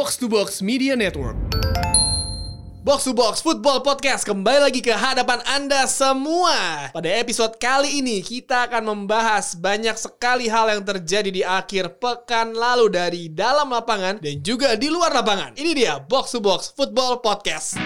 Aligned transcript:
Box 0.00 0.16
to 0.16 0.32
Box 0.32 0.64
Media 0.64 0.96
Network. 0.96 1.36
Box 2.80 3.04
to 3.04 3.12
Box 3.12 3.44
Football 3.44 3.84
Podcast 3.84 4.24
kembali 4.24 4.72
lagi 4.72 4.80
ke 4.80 4.96
hadapan 4.96 5.44
Anda 5.44 5.84
semua. 5.84 6.88
Pada 6.88 7.04
episode 7.20 7.60
kali 7.60 8.00
ini 8.00 8.24
kita 8.24 8.64
akan 8.64 8.80
membahas 8.96 9.52
banyak 9.60 9.92
sekali 10.00 10.48
hal 10.48 10.72
yang 10.72 10.88
terjadi 10.88 11.28
di 11.28 11.44
akhir 11.44 12.00
pekan 12.00 12.56
lalu 12.56 12.88
dari 12.88 13.28
dalam 13.28 13.68
lapangan 13.68 14.24
dan 14.24 14.40
juga 14.40 14.72
di 14.72 14.88
luar 14.88 15.12
lapangan. 15.12 15.52
Ini 15.60 15.70
dia 15.76 16.00
Box 16.00 16.32
to 16.32 16.40
Box 16.40 16.72
Football 16.72 17.20
Podcast. 17.20 17.76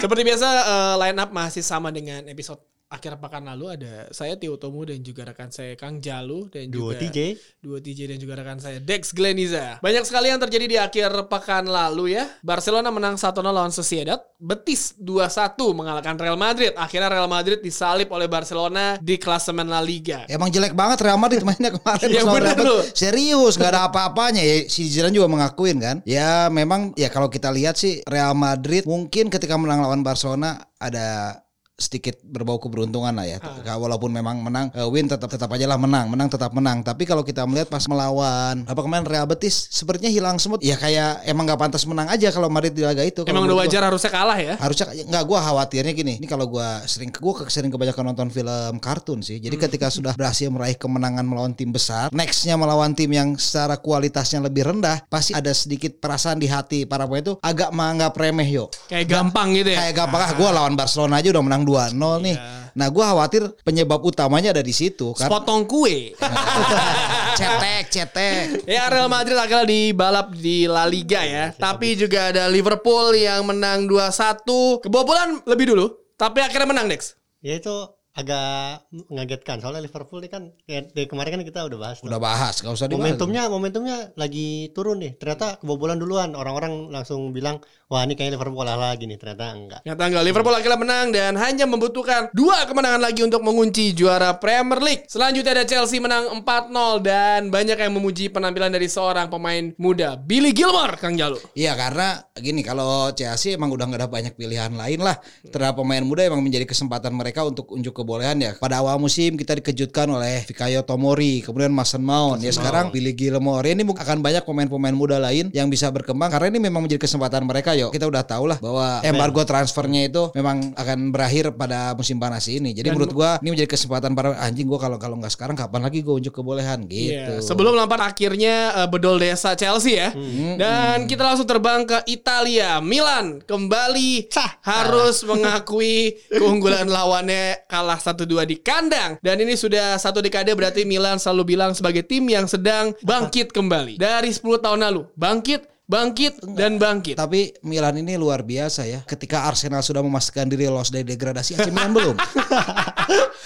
Seperti 0.00 0.22
biasa 0.24 0.48
eh, 0.48 0.94
line 0.96 1.18
up 1.20 1.28
masih 1.28 1.60
sama 1.60 1.92
dengan 1.92 2.24
episode 2.24 2.72
akhir 2.92 3.16
pekan 3.16 3.48
lalu 3.48 3.72
ada 3.72 4.12
saya 4.12 4.36
Tio 4.36 4.60
Tomu 4.60 4.84
dan 4.84 5.00
juga 5.00 5.24
rekan 5.24 5.48
saya 5.48 5.72
Kang 5.80 5.96
Jalu 6.04 6.52
dan 6.52 6.68
Duo 6.68 6.92
juga 6.92 7.00
TJ. 7.00 7.18
Duo 7.64 7.80
TJ 7.80 8.00
dan 8.12 8.18
juga 8.20 8.34
rekan 8.36 8.60
saya 8.60 8.78
Dex 8.84 9.16
Gleniza. 9.16 9.80
Banyak 9.80 10.04
sekali 10.04 10.28
yang 10.28 10.36
terjadi 10.36 10.66
di 10.68 10.76
akhir 10.76 11.32
pekan 11.32 11.64
lalu 11.64 12.20
ya. 12.20 12.28
Barcelona 12.44 12.92
menang 12.92 13.16
1-0 13.16 13.40
lawan 13.40 13.72
Sociedad, 13.72 14.20
Betis 14.36 14.92
2-1 15.00 15.56
mengalahkan 15.72 16.20
Real 16.20 16.36
Madrid. 16.36 16.76
Akhirnya 16.76 17.08
Real 17.08 17.30
Madrid 17.32 17.64
disalip 17.64 18.12
oleh 18.12 18.28
Barcelona 18.28 19.00
di 19.00 19.16
klasemen 19.16 19.72
La 19.72 19.80
Liga. 19.80 20.28
Emang 20.28 20.52
jelek 20.52 20.76
banget 20.76 21.08
Real 21.08 21.16
Madrid 21.16 21.40
mainnya 21.48 21.72
kemarin. 21.72 22.06
Ya, 22.12 22.28
bener 22.28 22.52
Real 22.52 22.60
loh. 22.60 22.84
Madrid. 22.84 22.92
Serius, 22.92 23.56
nggak 23.56 23.72
ada 23.72 23.82
apa-apanya. 23.88 24.44
Ya, 24.44 24.68
si 24.68 24.92
Zidane 24.92 25.16
juga 25.16 25.32
mengakuin 25.32 25.80
kan. 25.80 25.96
Ya 26.04 26.52
memang 26.52 26.92
ya 27.00 27.08
kalau 27.08 27.32
kita 27.32 27.48
lihat 27.48 27.80
sih 27.80 28.04
Real 28.04 28.36
Madrid 28.36 28.84
mungkin 28.84 29.32
ketika 29.32 29.56
menang 29.56 29.80
lawan 29.80 30.04
Barcelona 30.04 30.60
ada 30.76 31.40
sedikit 31.82 32.22
berbau 32.22 32.56
keberuntungan 32.56 33.10
lah 33.10 33.26
ya. 33.26 33.38
Ah. 33.42 33.74
Walaupun 33.74 34.08
memang 34.08 34.38
menang, 34.38 34.70
eh, 34.70 34.86
win 34.86 35.10
tetap 35.10 35.26
tetap 35.26 35.50
aja 35.50 35.66
lah 35.66 35.74
menang, 35.74 36.06
menang 36.06 36.30
tetap 36.30 36.54
menang. 36.54 36.80
Tapi 36.80 37.02
kalau 37.02 37.26
kita 37.26 37.42
melihat 37.42 37.66
pas 37.66 37.82
melawan 37.84 38.62
apa 38.62 38.78
kemarin 38.78 39.02
Real 39.02 39.26
Betis, 39.26 39.66
sepertinya 39.68 40.08
hilang 40.08 40.38
semut. 40.38 40.62
Ya 40.62 40.78
kayak 40.78 41.26
emang 41.26 41.44
nggak 41.44 41.58
pantas 41.58 41.82
menang 41.82 42.06
aja 42.06 42.30
kalau 42.30 42.46
Madrid 42.46 42.70
di 42.70 42.86
laga 42.86 43.02
itu. 43.02 43.26
Emang 43.26 43.42
udah 43.42 43.56
gua. 43.58 43.64
wajar 43.66 43.82
harusnya 43.82 44.10
kalah 44.12 44.38
ya. 44.38 44.54
harusnya 44.56 44.86
nggak 44.92 45.24
gua 45.24 45.38
khawatirnya 45.42 45.92
gini 45.92 46.14
ini 46.20 46.28
kalau 46.28 46.46
gua 46.46 46.84
sering 46.84 47.08
gua 47.10 47.42
sering 47.48 47.72
kebanyakan 47.72 48.04
nonton 48.04 48.28
film 48.28 48.76
kartun 48.78 49.24
sih 49.24 49.40
jadi 49.40 49.56
ketika 49.56 49.88
sudah 49.88 50.12
berhasil 50.12 50.52
meraih 50.52 50.76
kemenangan 50.76 51.24
melawan 51.24 51.56
tim 51.56 51.72
besar 51.72 52.12
nextnya 52.12 52.54
melawan 52.54 52.92
tim 52.92 53.08
yang 53.08 53.34
secara 53.34 53.80
kualitasnya 53.80 54.44
lebih 54.44 54.68
rendah 54.68 55.02
pasti 55.08 55.32
ada 55.32 55.48
sedikit 55.50 55.96
perasaan 55.96 56.36
di 56.36 56.46
hati 56.46 56.84
para 56.84 57.08
pemain 57.08 57.24
itu 57.24 57.34
agak 57.40 57.72
menganggap 57.72 58.12
remeh 58.14 58.46
yo 58.46 58.66
Kayak 58.86 59.06
gampang 59.08 59.48
gitu 59.56 59.70
ya. 59.72 59.78
kayak 59.88 59.94
gampang 59.96 60.20
ah 60.20 60.32
gua 60.36 60.50
lawan 60.52 60.74
Barcelona 60.76 61.18
aja 61.18 61.32
udah 61.32 61.42
menang 61.42 61.62
2-0 61.72 61.96
nih 62.24 62.36
nah 62.72 62.88
gua 62.88 63.12
khawatir 63.12 63.52
penyebab 63.64 64.00
utamanya 64.00 64.52
ada 64.56 64.64
di 64.64 64.72
situ 64.72 65.12
kan 65.12 65.28
Sepotong 65.28 65.68
kue. 65.68 66.16
cetek 67.38 67.84
cetek 67.88 68.44
Ya 68.64 68.88
Real 68.88 69.08
Madrid 69.12 69.36
akhirnya 69.36 69.68
dibalap 69.68 70.32
di 70.36 70.64
La 70.68 70.84
Liga 70.88 71.20
ya. 71.24 71.52
Tapi 71.52 71.96
juga 71.96 72.32
ada 72.32 72.48
Liverpool 72.48 73.12
yang 73.12 73.44
menang 73.44 73.84
2-1. 73.88 74.84
Kebobolan 74.84 75.44
lebih 75.44 75.72
dulu. 75.72 75.86
Tapi 76.16 76.40
akhirnya 76.40 76.68
menang 76.68 76.88
Dex. 76.88 77.16
Ya 77.42 77.58
itu 77.58 77.72
agak 78.12 78.84
mengagetkan. 78.92 79.56
Soalnya 79.64 79.88
Liverpool 79.88 80.20
ini 80.20 80.28
kan 80.28 80.52
ya, 80.68 80.84
dari 80.84 81.08
kemarin 81.08 81.40
kan 81.40 81.42
kita 81.48 81.64
udah 81.64 81.78
bahas 81.80 81.96
tuh. 82.04 82.12
udah 82.12 82.20
bahas 82.20 82.60
nggak 82.60 82.74
usah 82.76 82.86
dibahas. 82.88 83.00
Momentumnya 83.00 83.42
momentumnya 83.48 83.96
lagi 84.20 84.68
turun 84.76 85.00
nih. 85.00 85.16
Ternyata 85.16 85.56
kebobolan 85.64 85.96
duluan. 85.96 86.36
Orang-orang 86.36 86.92
langsung 86.92 87.32
bilang 87.32 87.64
wah 87.88 88.04
ini 88.04 88.12
kayaknya 88.12 88.36
Liverpool 88.36 88.60
kalah 88.60 88.92
lagi 88.92 89.08
nih. 89.08 89.16
Ternyata 89.16 89.44
enggak. 89.56 89.80
Nyata 89.88 90.02
enggak, 90.12 90.24
Liverpool 90.28 90.52
akhirnya 90.52 90.78
menang 90.80 91.06
dan 91.08 91.32
hanya 91.40 91.64
membutuhkan 91.64 92.28
dua 92.36 92.68
kemenangan 92.68 93.00
lagi 93.00 93.24
untuk 93.24 93.40
mengunci 93.40 93.96
juara 93.96 94.36
Premier 94.36 94.80
League. 94.84 95.08
Selanjutnya 95.08 95.56
ada 95.56 95.64
Chelsea 95.64 95.96
menang 95.96 96.44
4-0 96.44 97.00
dan 97.00 97.48
banyak 97.48 97.80
yang 97.80 97.92
memuji 97.96 98.28
penampilan 98.28 98.68
dari 98.68 98.92
seorang 98.92 99.32
pemain 99.32 99.72
muda, 99.80 100.20
Billy 100.20 100.52
Gilmore, 100.52 101.00
Kang 101.00 101.16
Jalu. 101.16 101.40
Iya 101.56 101.72
karena 101.80 102.20
gini 102.36 102.60
kalau 102.60 103.08
Chelsea 103.16 103.56
emang 103.56 103.72
udah 103.72 103.88
nggak 103.88 104.00
ada 104.04 104.08
banyak 104.12 104.36
pilihan 104.36 104.76
lain 104.76 105.00
lah. 105.00 105.16
Terhadap 105.48 105.80
pemain 105.80 106.04
muda 106.04 106.28
emang 106.28 106.44
menjadi 106.44 106.68
kesempatan 106.68 107.16
mereka 107.16 107.48
untuk 107.48 107.72
unjuk 107.72 108.01
kebolehan 108.02 108.36
ya. 108.42 108.52
Pada 108.58 108.82
awal 108.82 108.98
musim 108.98 109.38
kita 109.38 109.56
dikejutkan 109.56 110.10
oleh 110.10 110.42
Fikayo 110.42 110.82
Tomori 110.82 111.40
kemudian 111.46 111.70
Mason 111.70 112.02
Mount. 112.02 112.42
Ya 112.42 112.50
sekarang 112.50 112.90
Billy 112.90 113.14
Gilmore. 113.14 113.70
Ini 113.70 113.86
mungkin 113.86 114.02
akan 114.02 114.18
banyak 114.20 114.42
pemain-pemain 114.42 114.92
muda 114.92 115.16
lain 115.22 115.48
yang 115.54 115.70
bisa 115.70 115.88
berkembang 115.88 116.28
karena 116.28 116.52
ini 116.52 116.60
memang 116.68 116.84
menjadi 116.84 117.06
kesempatan 117.06 117.46
mereka 117.46 117.72
yo 117.78 117.94
kita 117.94 118.10
udah 118.10 118.26
tahu 118.26 118.50
lah 118.50 118.58
bahwa 118.58 119.00
embargo 119.06 119.46
transfernya 119.46 120.10
itu 120.10 120.34
memang 120.34 120.74
akan 120.74 121.14
berakhir 121.14 121.54
pada 121.54 121.94
musim 121.94 122.18
panas 122.18 122.44
ini. 122.50 122.74
Jadi 122.74 122.90
menurut 122.90 123.14
gua 123.14 123.30
ini 123.38 123.54
menjadi 123.54 123.70
kesempatan 123.72 124.12
para 124.18 124.34
anjing 124.42 124.66
gua 124.66 124.82
kalau 124.82 124.98
kalau 124.98 125.16
nggak 125.22 125.32
sekarang 125.32 125.54
kapan 125.54 125.86
lagi 125.86 126.02
gua 126.02 126.18
unjuk 126.18 126.34
kebolehan? 126.34 126.84
Gitu. 126.90 127.14
Iya, 127.14 127.40
Sebelum 127.40 127.78
Lampard 127.78 128.02
akhirnya 128.02 128.84
eh, 128.84 128.88
bedol 128.90 129.22
desa 129.22 129.54
Chelsea 129.54 129.96
ya. 129.96 130.10
Dan 130.58 131.06
kita 131.06 131.22
langsung 131.22 131.46
terbang 131.46 131.86
ke 131.86 132.02
Italia. 132.10 132.82
Milan 132.82 133.44
kembali 133.44 134.32
harus 134.62 135.22
mengakui 135.26 136.16
keunggulan 136.32 136.88
lawannya 136.88 137.66
kalah 137.68 137.91
1-2 137.98 138.48
di 138.48 138.56
kandang. 138.60 139.18
Dan 139.20 139.40
ini 139.42 139.56
sudah 139.58 139.96
satu 139.98 140.22
dekade 140.22 140.52
berarti 140.52 140.86
Milan 140.86 141.18
selalu 141.18 141.56
bilang 141.56 141.72
sebagai 141.72 142.04
tim 142.06 142.24
yang 142.28 142.46
sedang 142.46 142.92
bangkit 143.02 143.50
kembali. 143.50 143.96
Dari 143.98 144.30
10 144.30 144.60
tahun 144.60 144.80
lalu. 144.86 145.08
Bangkit, 145.18 145.68
bangkit, 145.88 146.40
dan 146.56 146.80
bangkit. 146.80 147.20
Tapi 147.20 147.52
Milan 147.66 148.00
ini 148.00 148.16
luar 148.16 148.40
biasa 148.46 148.88
ya. 148.88 149.00
Ketika 149.04 149.44
Arsenal 149.44 149.84
sudah 149.84 150.00
memastikan 150.00 150.48
diri 150.48 150.70
lolos 150.70 150.88
dari 150.88 151.04
degradasi, 151.04 151.58
AC 151.58 151.68
Milan 151.68 151.92
belum. 151.92 152.16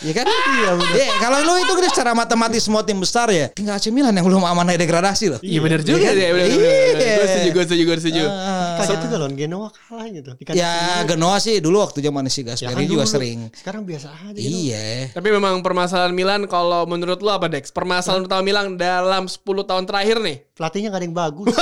Iya 0.05 0.13
kan? 0.23 0.27
Iya 0.29 0.71
benar. 0.77 1.09
kalau 1.25 1.39
lu 1.41 1.53
itu 1.57 1.73
kan 1.73 1.85
secara 1.89 2.13
matematis 2.13 2.61
semua 2.61 2.85
tim 2.85 3.01
besar 3.01 3.33
ya, 3.33 3.49
tinggal 3.49 3.81
AC 3.81 3.89
Milan 3.89 4.13
yang 4.13 4.29
belum 4.29 4.45
aman 4.45 4.69
dari 4.69 4.85
degradasi 4.85 5.25
loh. 5.33 5.41
Iya 5.41 5.59
juga 5.81 6.05
kan? 6.05 6.15
sih. 6.15 6.29
bener, 6.29 6.35
bener, 6.37 6.47
Iya. 6.53 7.15
Gue 7.17 7.27
setuju, 7.27 7.49
gue 7.49 7.65
setuju, 7.65 7.83
gue 7.83 7.97
setuju. 7.97 8.25
Ah. 8.29 8.56
Kaget 8.79 8.99
juga 9.03 9.17
loh 9.17 9.29
Genoa 9.29 9.69
kalah 9.71 10.07
gitu 10.09 10.31
Dikasih 10.35 10.57
ya 10.57 10.71
sendiri. 10.71 11.09
Genoa 11.09 11.37
sih 11.39 11.55
dulu 11.59 11.77
waktu 11.79 11.99
zaman 12.01 12.25
si 12.27 12.41
Ya 12.41 12.47
Gasperi 12.49 12.75
kan 12.77 12.85
juga 12.87 13.03
dulu. 13.03 13.13
sering. 13.13 13.39
sekarang 13.53 13.83
biasa 13.83 14.09
aja 14.13 14.35
gitu. 14.35 14.49
Iya. 14.67 14.87
Tapi 15.13 15.29
memang 15.31 15.55
permasalahan 15.61 16.11
Milan 16.11 16.45
kalau 16.45 16.85
menurut 16.85 17.19
lu 17.19 17.29
apa 17.29 17.47
Dex? 17.47 17.69
Permasalahan 17.69 18.25
utama 18.25 18.43
Milan 18.43 18.75
dalam 18.75 19.25
10 19.25 19.41
tahun 19.43 19.85
terakhir 19.85 20.21
nih. 20.21 20.37
pelatihnya 20.53 20.89
gak 20.89 21.01
ada 21.01 21.05
yang 21.05 21.17
bagus 21.17 21.53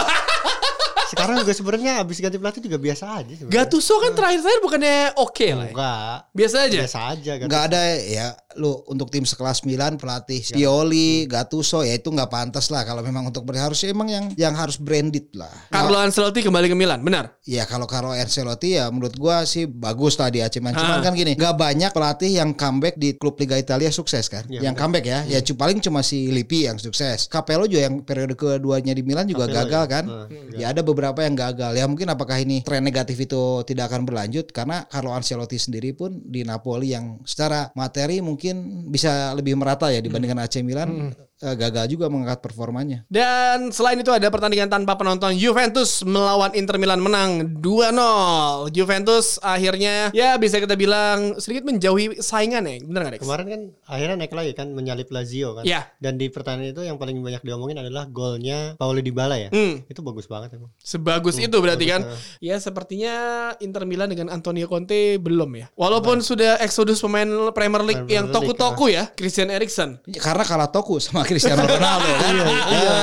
sekarang 1.05 1.37
juga 1.39 1.53
sebenarnya 1.53 1.93
abis 2.03 2.19
ganti 2.19 2.39
pelatih 2.39 2.61
juga 2.61 2.75
biasa 2.77 3.05
aja 3.23 3.31
sebenarnya. 3.31 3.55
Gattuso 3.63 3.95
kan 3.99 4.13
terakhir-terakhir 4.13 4.61
bukannya 4.61 4.97
oke 5.15 5.47
lah 5.49 5.67
ya? 5.67 5.71
enggak 5.71 6.17
Biasa 6.35 6.57
aja. 6.67 6.79
biasa 6.83 6.99
aja 7.15 7.33
kan 7.39 7.47
Nggak 7.47 7.63
ada 7.71 7.81
ya 8.03 8.27
lu 8.57 8.85
untuk 8.87 9.09
tim 9.09 9.23
sekelas 9.23 9.63
Milan 9.63 9.97
pelatih 9.97 10.37
Ya. 10.45 10.57
Pioli, 10.61 11.25
Gattuso 11.25 11.81
ya 11.81 11.95
itu 11.95 12.09
nggak 12.09 12.29
pantas 12.29 12.69
lah 12.69 12.83
kalau 12.83 13.01
memang 13.01 13.27
untuk 13.27 13.47
harusnya 13.49 13.91
emang 13.91 14.09
yang 14.09 14.25
yang 14.35 14.53
harus 14.53 14.77
branded 14.77 15.31
lah. 15.33 15.51
Carlo 15.69 15.97
Ancelotti 15.97 16.41
kembali 16.41 16.67
ke 16.67 16.77
Milan, 16.77 17.01
benar? 17.01 17.39
Ya 17.43 17.65
kalau 17.65 17.87
Carlo 17.87 18.13
Ancelotti 18.13 18.77
ya 18.77 18.91
menurut 18.91 19.15
gua 19.15 19.43
sih 19.45 19.65
bagus 19.65 20.15
tadi 20.15 20.39
AC 20.39 20.61
Milan. 20.61 20.77
Ah. 20.77 20.81
Cuman 20.81 20.99
kan 21.01 21.13
gini, 21.13 21.33
nggak 21.35 21.55
banyak 21.55 21.91
pelatih 21.91 22.31
yang 22.35 22.53
comeback 22.53 22.95
di 22.95 23.15
klub 23.15 23.35
Liga 23.37 23.57
Italia 23.57 23.89
sukses 23.89 24.29
kan. 24.29 24.45
Iya, 24.47 24.69
yang 24.69 24.75
comeback 24.75 25.05
ya, 25.05 25.19
ya 25.25 25.41
cu- 25.41 25.57
paling 25.57 25.81
cuma 25.81 26.05
si 26.05 26.29
Lippi 26.29 26.67
yang 26.67 26.77
sukses. 26.77 27.27
Capello 27.27 27.65
juga 27.65 27.89
yang 27.89 28.03
periode 28.03 28.35
keduanya 28.35 28.93
di 28.93 29.01
Milan 29.01 29.25
juga 29.25 29.47
Capello 29.47 29.59
gagal 29.65 29.85
ya. 29.85 29.91
kan. 29.91 30.05
Ah, 30.05 30.27
ya 30.55 30.67
ada 30.71 30.81
beberapa 30.81 31.25
yang 31.25 31.35
gagal. 31.35 31.73
Ya 31.75 31.85
mungkin 31.89 32.07
apakah 32.07 32.37
ini 32.37 32.61
tren 32.61 32.85
negatif 32.85 33.17
itu 33.17 33.65
tidak 33.65 33.89
akan 33.89 34.05
berlanjut 34.05 34.53
karena 34.53 34.85
Carlo 34.87 35.11
Ancelotti 35.11 35.57
sendiri 35.57 35.97
pun 35.97 36.21
di 36.21 36.45
Napoli 36.45 36.93
yang 36.93 37.19
secara 37.25 37.73
materi 37.73 38.21
mungkin 38.21 38.44
bisa 38.91 39.33
lebih 39.33 39.57
merata 39.57 39.89
ya 39.89 40.05
dibandingkan 40.05 40.45
AC 40.45 40.61
Milan 40.61 41.15
eh, 41.45 41.57
gagal 41.57 41.93
juga 41.93 42.09
mengangkat 42.09 42.41
performanya. 42.41 43.05
Dan 43.13 43.69
selain 43.69 44.01
itu 44.01 44.09
ada 44.09 44.33
pertandingan 44.33 44.73
tanpa 44.73 44.97
penonton 44.97 45.37
Juventus 45.37 46.01
melawan 46.09 46.57
Inter 46.57 46.81
Milan 46.81 47.05
menang 47.05 47.61
2-0. 47.61 48.73
Juventus 48.73 49.37
akhirnya 49.45 50.09
ya 50.17 50.41
bisa 50.41 50.57
kita 50.57 50.75
bilang 50.75 51.37
sedikit 51.37 51.69
menjauhi 51.69 52.25
saingan 52.25 52.65
ya. 52.65 52.81
Bener 52.81 53.01
gak 53.05 53.13
Dex? 53.19 53.23
Kemarin 53.23 53.47
kan 53.47 53.61
akhirnya 53.85 54.17
naik 54.17 54.33
lagi 54.33 54.53
kan 54.57 54.69
menyalip 54.73 55.09
Lazio 55.13 55.61
kan. 55.61 55.69
Ya. 55.69 55.93
Dan 56.01 56.17
di 56.17 56.33
pertandingan 56.33 56.73
itu 56.73 56.83
yang 56.89 56.97
paling 56.97 57.21
banyak 57.21 57.45
diomongin 57.45 57.79
adalah 57.85 58.09
golnya 58.09 58.75
Paulo 58.81 59.05
Dybala 59.05 59.37
ya. 59.37 59.53
Hmm. 59.53 59.85
Itu 59.85 60.01
bagus 60.01 60.25
banget 60.25 60.57
emang. 60.57 60.73
Sebagus 60.81 61.37
itu 61.37 61.57
berarti 61.61 61.85
kan. 61.85 62.03
bagus, 62.09 62.41
Ya 62.41 62.57
sepertinya 62.57 63.15
Inter 63.61 63.85
Milan 63.85 64.09
dengan 64.09 64.33
Antonio 64.33 64.67
Conte 64.67 65.21
belum 65.21 65.51
ya. 65.61 65.67
Walaupun 65.77 66.25
sudah 66.25 66.57
eksodus 66.63 67.03
pemain 67.05 67.29
Premier 67.53 67.83
League 67.85 68.05
Premier 68.09 68.17
yang 68.23 68.27
toku-toku 68.33 68.89
ya. 68.91 69.11
Christian 69.13 69.53
Eriksen. 69.53 70.01
Karena 70.17 70.45
kalah 70.47 70.71
Toku 70.71 70.99
sama 71.03 71.27
Cristiano 71.35 71.67
Ronaldo 71.75 72.11
kan. 72.15 72.33
Ya. 72.39 72.95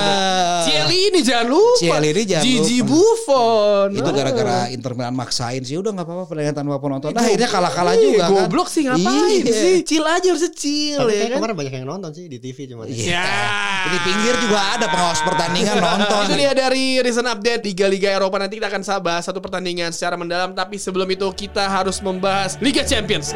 Cieli 0.61 1.11
ini 1.11 1.19
jangan 1.19 1.47
lupa. 1.49 1.77
Cieli 1.77 2.09
ini 2.09 2.23
jangan 2.23 2.43
Gigi 2.45 2.79
lupa. 2.79 2.89
Buffon. 2.91 3.87
itu 3.91 4.07
Ah. 4.07 4.13
gara-gara 4.13 4.57
Inter 4.69 4.93
Milan 4.93 5.11
maksain 5.13 5.61
sih 5.61 5.75
udah 5.75 5.91
nggak 5.91 6.05
apa-apa 6.05 6.23
pertandingan 6.25 6.55
tanpa 6.55 6.77
penonton. 6.77 7.09
Nah, 7.11 7.19
akhirnya 7.19 7.49
kalah-kalah 7.49 7.95
juga 7.97 8.23
kan. 8.23 8.31
Goblok 8.31 8.67
sih 8.67 8.87
ngapain 8.87 9.41
Iya. 9.41 9.51
sih? 9.53 9.75
Chill 9.83 10.05
aja 10.05 10.27
harusnya 10.27 10.51
chill 10.51 11.01
Tapi 11.01 11.11
ya 11.11 11.25
kan. 11.27 11.37
kemarin 11.37 11.55
banyak 11.57 11.73
yang 11.75 11.85
nonton 11.85 12.09
sih 12.13 12.25
di 12.25 12.37
TV 12.37 12.57
cuma. 12.65 12.87
Ya. 12.87 13.25
Di 13.83 13.97
pinggir 14.01 14.35
juga 14.39 14.59
ada 14.71 14.85
pengawas 14.87 15.19
pertandingan 15.19 15.77
nonton. 15.83 16.23
Itu 16.23 16.35
dia 16.37 16.53
dari 16.53 16.85
recent 16.99 17.27
update 17.27 17.61
Liga-Liga 17.63 18.09
Eropa 18.13 18.37
nanti 18.37 18.55
kita 18.55 18.69
akan 18.69 18.81
bahas 19.01 19.25
satu 19.25 19.39
pertandingan 19.39 19.91
secara 19.91 20.15
mendalam 20.15 20.53
tapi 20.53 20.77
sebelum 20.77 21.09
itu 21.09 21.27
kita 21.33 21.67
harus 21.67 21.99
membahas 21.99 22.55
Liga 22.57 22.81
Champions. 22.81 23.35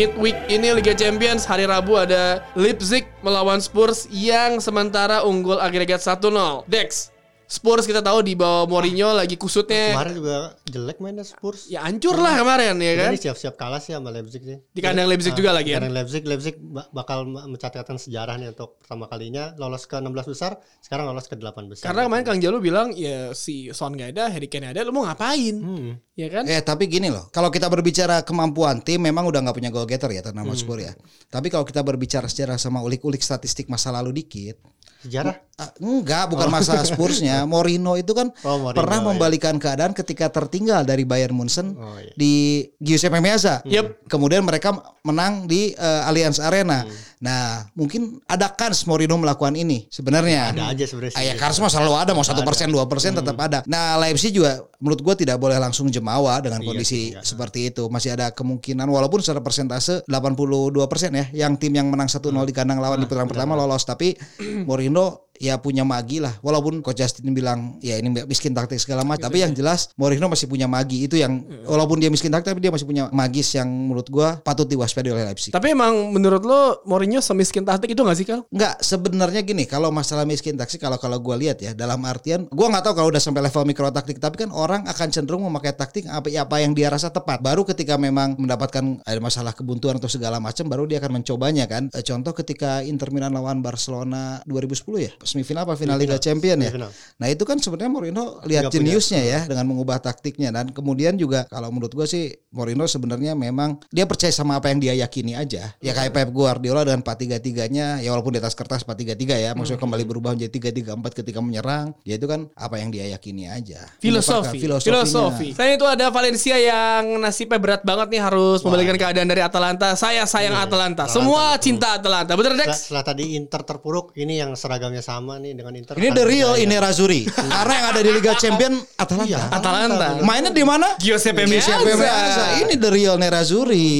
Midweek 0.00 0.48
ini 0.48 0.72
Liga 0.72 0.96
Champions 0.96 1.44
hari 1.44 1.68
Rabu 1.68 1.92
ada 1.92 2.40
Leipzig 2.56 3.04
melawan 3.20 3.60
Spurs 3.60 4.08
yang 4.08 4.56
sementara 4.56 5.28
unggul 5.28 5.60
agregat 5.60 6.00
1-0. 6.00 6.64
Dex, 6.64 7.12
Spurs 7.50 7.82
kita 7.82 7.98
tahu 7.98 8.22
di 8.22 8.32
bawah 8.32 8.62
Mourinho 8.64 9.10
lagi 9.10 9.34
kusutnya 9.34 9.90
Kemarin 9.90 10.14
juga 10.14 10.36
jelek 10.64 10.98
mainnya 10.98 11.26
Spurs. 11.26 11.66
ya 11.66 11.82
hancur 11.82 12.14
lah 12.14 12.38
kemarin 12.38 12.78
ya 12.78 12.94
kan. 12.96 13.10
Ini 13.10 13.18
siap-siap 13.20 13.54
kalah 13.54 13.76
sih 13.76 13.90
sama 13.90 14.08
Leipzig 14.08 14.38
sih. 14.40 14.62
Di 14.62 14.78
kandang 14.78 15.10
Leipzig 15.10 15.34
juga 15.34 15.50
lagi 15.50 15.74
kan. 15.74 15.82
kandang 15.82 15.98
Leipzig, 15.98 16.22
Leipzig 16.22 16.54
ba- 16.56 16.86
bakal 16.88 17.26
me- 17.26 17.50
mencatatkan 17.50 17.98
sejarah 17.98 18.38
nih 18.38 18.54
untuk 18.54 18.78
pertama 18.78 19.04
kalinya 19.04 19.50
lolos 19.56 19.82
ke 19.82 19.98
16 19.98 20.06
besar, 20.24 20.52
sekarang 20.78 21.10
lolos 21.10 21.26
ke 21.26 21.34
8 21.34 21.66
besar. 21.66 21.84
Karena 21.84 22.06
kemarin 22.06 22.22
Kang 22.22 22.38
Jalu 22.38 22.62
bilang 22.62 22.94
ya 22.94 23.34
si 23.34 23.66
Son 23.70 23.92
gak 23.92 24.14
ada, 24.14 24.30
Harry 24.30 24.46
Kane 24.46 24.70
ada, 24.70 24.80
lu 24.80 24.94
mau 24.94 25.02
ngapain? 25.02 25.58
Hmm. 25.58 25.98
Ya 26.14 26.30
kan? 26.30 26.46
Eh 26.46 26.62
tapi 26.62 26.86
gini 26.86 27.10
loh, 27.10 27.26
kalau 27.28 27.50
kita 27.50 27.66
berbicara 27.66 28.22
kemampuan 28.22 28.78
tim 28.78 29.00
memang 29.00 29.26
udah 29.26 29.40
nggak 29.40 29.56
punya 29.56 29.70
goal 29.70 29.84
getter 29.84 30.06
ya 30.08 30.20
Hmm. 30.20 30.30
Tottenham 30.30 30.48
Hotspur 30.48 30.78
ya. 30.78 30.94
Tapi 31.26 31.50
kalau 31.50 31.66
kita 31.66 31.82
berbicara 31.82 32.30
sejarah 32.30 32.54
sama 32.56 32.78
ulik-ulik 32.78 33.18
statistik 33.18 33.66
masa 33.66 33.90
lalu 33.90 34.22
dikit, 34.22 34.60
Sejarah 35.00 35.32
ah, 35.56 35.72
enggak 35.80 36.28
bukan 36.28 36.48
masa 36.52 36.84
Spursnya, 36.84 37.44
Mourinho 37.50 37.96
itu 37.96 38.12
kan 38.12 38.28
Oh, 38.44 38.60
Mourinho, 38.60 38.76
pernah 38.76 38.98
iya. 39.00 39.06
membalikan 39.08 39.56
keadaan 39.56 39.96
ketika 39.96 40.28
tertinggal 40.28 40.84
dari 40.84 41.08
Bayern 41.08 41.32
Munchen 41.32 41.72
Oh, 41.76 41.96
iya. 41.96 42.12
di 42.16 42.64
Giuseppe 42.76 43.16
Meazza. 43.20 43.64
Yep. 43.64 44.06
Kemudian 44.12 44.44
mereka 44.44 44.76
menang 45.02 45.48
di 45.48 45.72
eh, 45.72 46.08
Allianz 46.08 46.36
Arena. 46.38 46.84
Hmm. 46.84 47.09
Nah, 47.20 47.68
mungkin 47.72 48.16
ada 48.24 48.48
kans 48.48 48.82
Mourinho 48.82 49.12
melakukan 49.14 49.52
ini 49.52 49.84
sebenarnya. 49.86 50.50
ada 50.50 50.72
aja 50.72 50.84
sebenarnya. 50.84 51.12
Ah, 51.12 51.22
ya 51.22 51.36
kans 51.36 51.60
mah 51.60 51.68
selalu 51.68 51.92
ada 51.94 52.10
mau 52.10 52.24
satu 52.24 52.40
persen 52.40 52.66
dua 52.66 52.88
persen 52.88 53.12
Hmm. 53.12 53.20
tetap 53.20 53.36
ada. 53.36 53.60
Nah 53.66 53.96
Leipzig 53.96 54.32
juga 54.32 54.56
menurut 54.78 54.98
gue 54.98 55.14
tidak 55.18 55.36
boleh 55.36 55.56
langsung 55.56 55.86
jemawa 55.86 56.40
dengan 56.40 56.58
Iya 56.58 56.66
kondisi 56.66 56.88
sih, 56.90 57.04
iya. 57.12 57.20
seperti 57.20 57.68
itu. 57.68 57.86
Masih 57.86 58.14
ada 58.14 58.32
kemungkinan 58.32 58.88
walaupun 58.88 59.20
secara 59.20 59.38
persentase 59.38 60.00
82 60.06 60.72
persen 60.86 61.12
ya, 61.12 61.28
yang 61.36 61.54
tim 61.54 61.70
yang 61.70 61.86
menang 61.86 62.08
1-0 62.08 62.18
di 62.42 62.52
kandang 62.52 62.80
lawan 62.80 62.96
di 62.96 63.04
putaran 63.04 63.28
pertama 63.28 63.52
lolos. 63.52 63.84
Tapi 63.84 64.16
Mourinho 64.66 65.28
ya 65.40 65.56
punya 65.56 65.82
magi 65.82 66.20
lah. 66.20 66.36
Walaupun 66.44 66.84
Coach 66.84 67.00
Justin 67.00 67.32
bilang 67.32 67.80
ya 67.80 67.96
ini 67.96 68.12
miskin 68.28 68.52
taktik 68.52 68.76
segala 68.76 69.02
macam. 69.02 69.32
Tapi 69.32 69.40
yang 69.40 69.56
jelas 69.56 69.88
Mourinho 69.96 70.28
masih 70.28 70.46
punya 70.46 70.68
magi 70.68 71.08
itu 71.08 71.16
yang 71.16 71.40
walaupun 71.64 71.96
dia 71.96 72.12
miskin 72.12 72.28
taktik 72.28 72.52
tapi 72.52 72.60
dia 72.60 72.68
masih 72.68 72.84
punya 72.84 73.08
magis 73.08 73.56
yang 73.56 73.66
menurut 73.66 74.06
gue 74.12 74.28
patut 74.44 74.68
diwaspadai 74.68 75.10
oleh 75.10 75.24
Leipzig. 75.32 75.50
Tapi 75.50 75.72
emang 75.72 76.12
menurut 76.12 76.44
lo 76.44 76.84
Mourinho 76.84 77.24
semiskin 77.24 77.64
taktik 77.64 77.96
itu 77.96 78.04
gak 78.04 78.18
sih 78.20 78.28
Kal? 78.28 78.44
Enggak, 78.52 78.84
sebenarnya 78.84 79.40
gini, 79.40 79.64
kalau 79.64 79.88
masalah 79.88 80.28
miskin 80.28 80.60
taksi 80.60 80.76
kalau 80.76 81.00
kalau 81.00 81.16
gue 81.16 81.36
lihat 81.40 81.58
ya 81.64 81.72
dalam 81.72 82.04
artian 82.04 82.44
gue 82.50 82.66
nggak 82.66 82.84
tahu 82.84 82.94
kalau 83.00 83.08
udah 83.08 83.22
sampai 83.22 83.40
level 83.46 83.64
mikro 83.64 83.88
taktik, 83.88 84.20
tapi 84.20 84.44
kan 84.44 84.52
orang 84.52 84.84
akan 84.84 85.08
cenderung 85.08 85.46
memakai 85.48 85.72
taktik 85.72 86.04
apa 86.10 86.28
apa 86.28 86.56
yang 86.60 86.76
dia 86.76 86.92
rasa 86.92 87.08
tepat. 87.08 87.40
Baru 87.40 87.64
ketika 87.64 87.96
memang 87.96 88.36
mendapatkan 88.36 89.00
ada 89.06 89.20
masalah 89.22 89.56
kebuntuan 89.56 89.96
atau 89.96 90.10
segala 90.10 90.42
macam, 90.42 90.66
baru 90.68 90.84
dia 90.84 90.98
akan 91.00 91.22
mencobanya 91.22 91.64
kan. 91.64 91.88
Eh, 91.94 92.04
Contoh 92.04 92.34
ketika 92.34 92.82
Inter 92.82 93.14
Milan 93.14 93.30
lawan 93.38 93.62
Barcelona 93.62 94.42
2010 94.50 94.98
ya, 94.98 95.12
semifinal 95.30 95.62
apa 95.62 95.78
final 95.78 95.94
Liga 95.94 96.18
Champion 96.18 96.58
ya. 96.58 96.74
Semifinal. 96.74 96.90
Nah 97.22 97.26
itu 97.30 97.42
kan 97.46 97.56
sebenarnya 97.62 97.92
Mourinho 97.94 98.24
lihat 98.42 98.74
jeniusnya 98.74 99.22
ya 99.22 99.40
dengan 99.46 99.70
mengubah 99.70 100.02
taktiknya 100.02 100.50
dan 100.50 100.74
kemudian 100.74 101.14
juga 101.14 101.46
kalau 101.46 101.70
menurut 101.70 101.94
gue 101.94 102.06
sih 102.10 102.34
Mourinho 102.50 102.90
sebenarnya 102.90 103.38
memang 103.38 103.78
dia 103.94 104.10
percaya 104.10 104.34
sama 104.34 104.58
apa 104.58 104.74
yang 104.74 104.82
dia 104.82 104.94
yakini 104.98 105.38
aja. 105.38 105.70
Ya 105.78 105.92
kayak 105.94 106.10
Pep 106.10 106.28
Guardiola 106.34 106.82
dengan 106.82 107.06
4-3-3-nya 107.06 108.02
ya 108.02 108.10
walaupun 108.10 108.34
di 108.34 108.42
atas 108.42 108.58
kertas 108.58 108.82
4-3-3 108.82 109.38
ya 109.38 109.50
maksudnya 109.54 109.78
kembali 109.78 110.04
berubah 110.08 110.34
menjadi 110.34 110.72
3-3-4 110.74 111.20
ketika 111.22 111.38
menyerang. 111.38 111.94
Ya 112.02 112.18
itu 112.18 112.26
kan 112.26 112.50
apa 112.58 112.82
yang 112.82 112.90
dia 112.90 113.06
yakini 113.12 113.46
aja. 113.46 113.86
Filosofi. 114.02 114.58
Filosofi. 114.58 115.54
Selain 115.54 115.78
itu 115.78 115.86
ada 115.86 116.10
Valencia 116.10 116.56
yang 116.56 117.20
nasibnya 117.20 117.60
berat 117.60 117.82
banget 117.84 118.08
nih 118.16 118.22
harus 118.24 118.64
membalikan 118.64 118.96
keadaan 118.96 119.28
dari 119.28 119.44
Atalanta. 119.44 119.94
Saya 119.94 120.24
sayang 120.24 120.56
Atalanta. 120.56 121.06
Semua 121.06 121.54
cinta 121.60 122.00
Atalanta. 122.00 122.32
Bener 122.34 122.56
Setelah, 122.56 122.66
Dex? 122.72 122.80
setelah 122.88 123.04
tadi 123.04 123.24
Inter 123.36 123.62
terpuruk, 123.62 124.16
ini 124.16 124.40
yang 124.40 124.56
seragamnya 124.56 125.04
sama 125.04 125.19
nih 125.20 125.52
dengan 125.56 125.72
Inter. 125.74 125.94
Ini 125.96 126.08
the 126.12 126.24
real 126.24 126.52
ini 126.56 126.76
Razuri. 126.76 127.24
Karena 127.54 127.72
yang 127.74 127.86
ada 127.92 128.00
di 128.00 128.10
Liga 128.12 128.32
Champion 128.36 128.72
Atalanta. 128.96 129.26
Iya. 129.28 129.40
Atalanta. 129.50 130.06
Mainnya 130.22 130.52
di 130.52 130.64
mana? 130.64 130.96
Giuseppe 130.96 131.44
Giuseppe 131.46 131.92
Meazza. 131.96 132.60
Ini 132.60 132.74
the 132.76 132.90
real 132.90 133.16
Nerazzurri. 133.16 133.90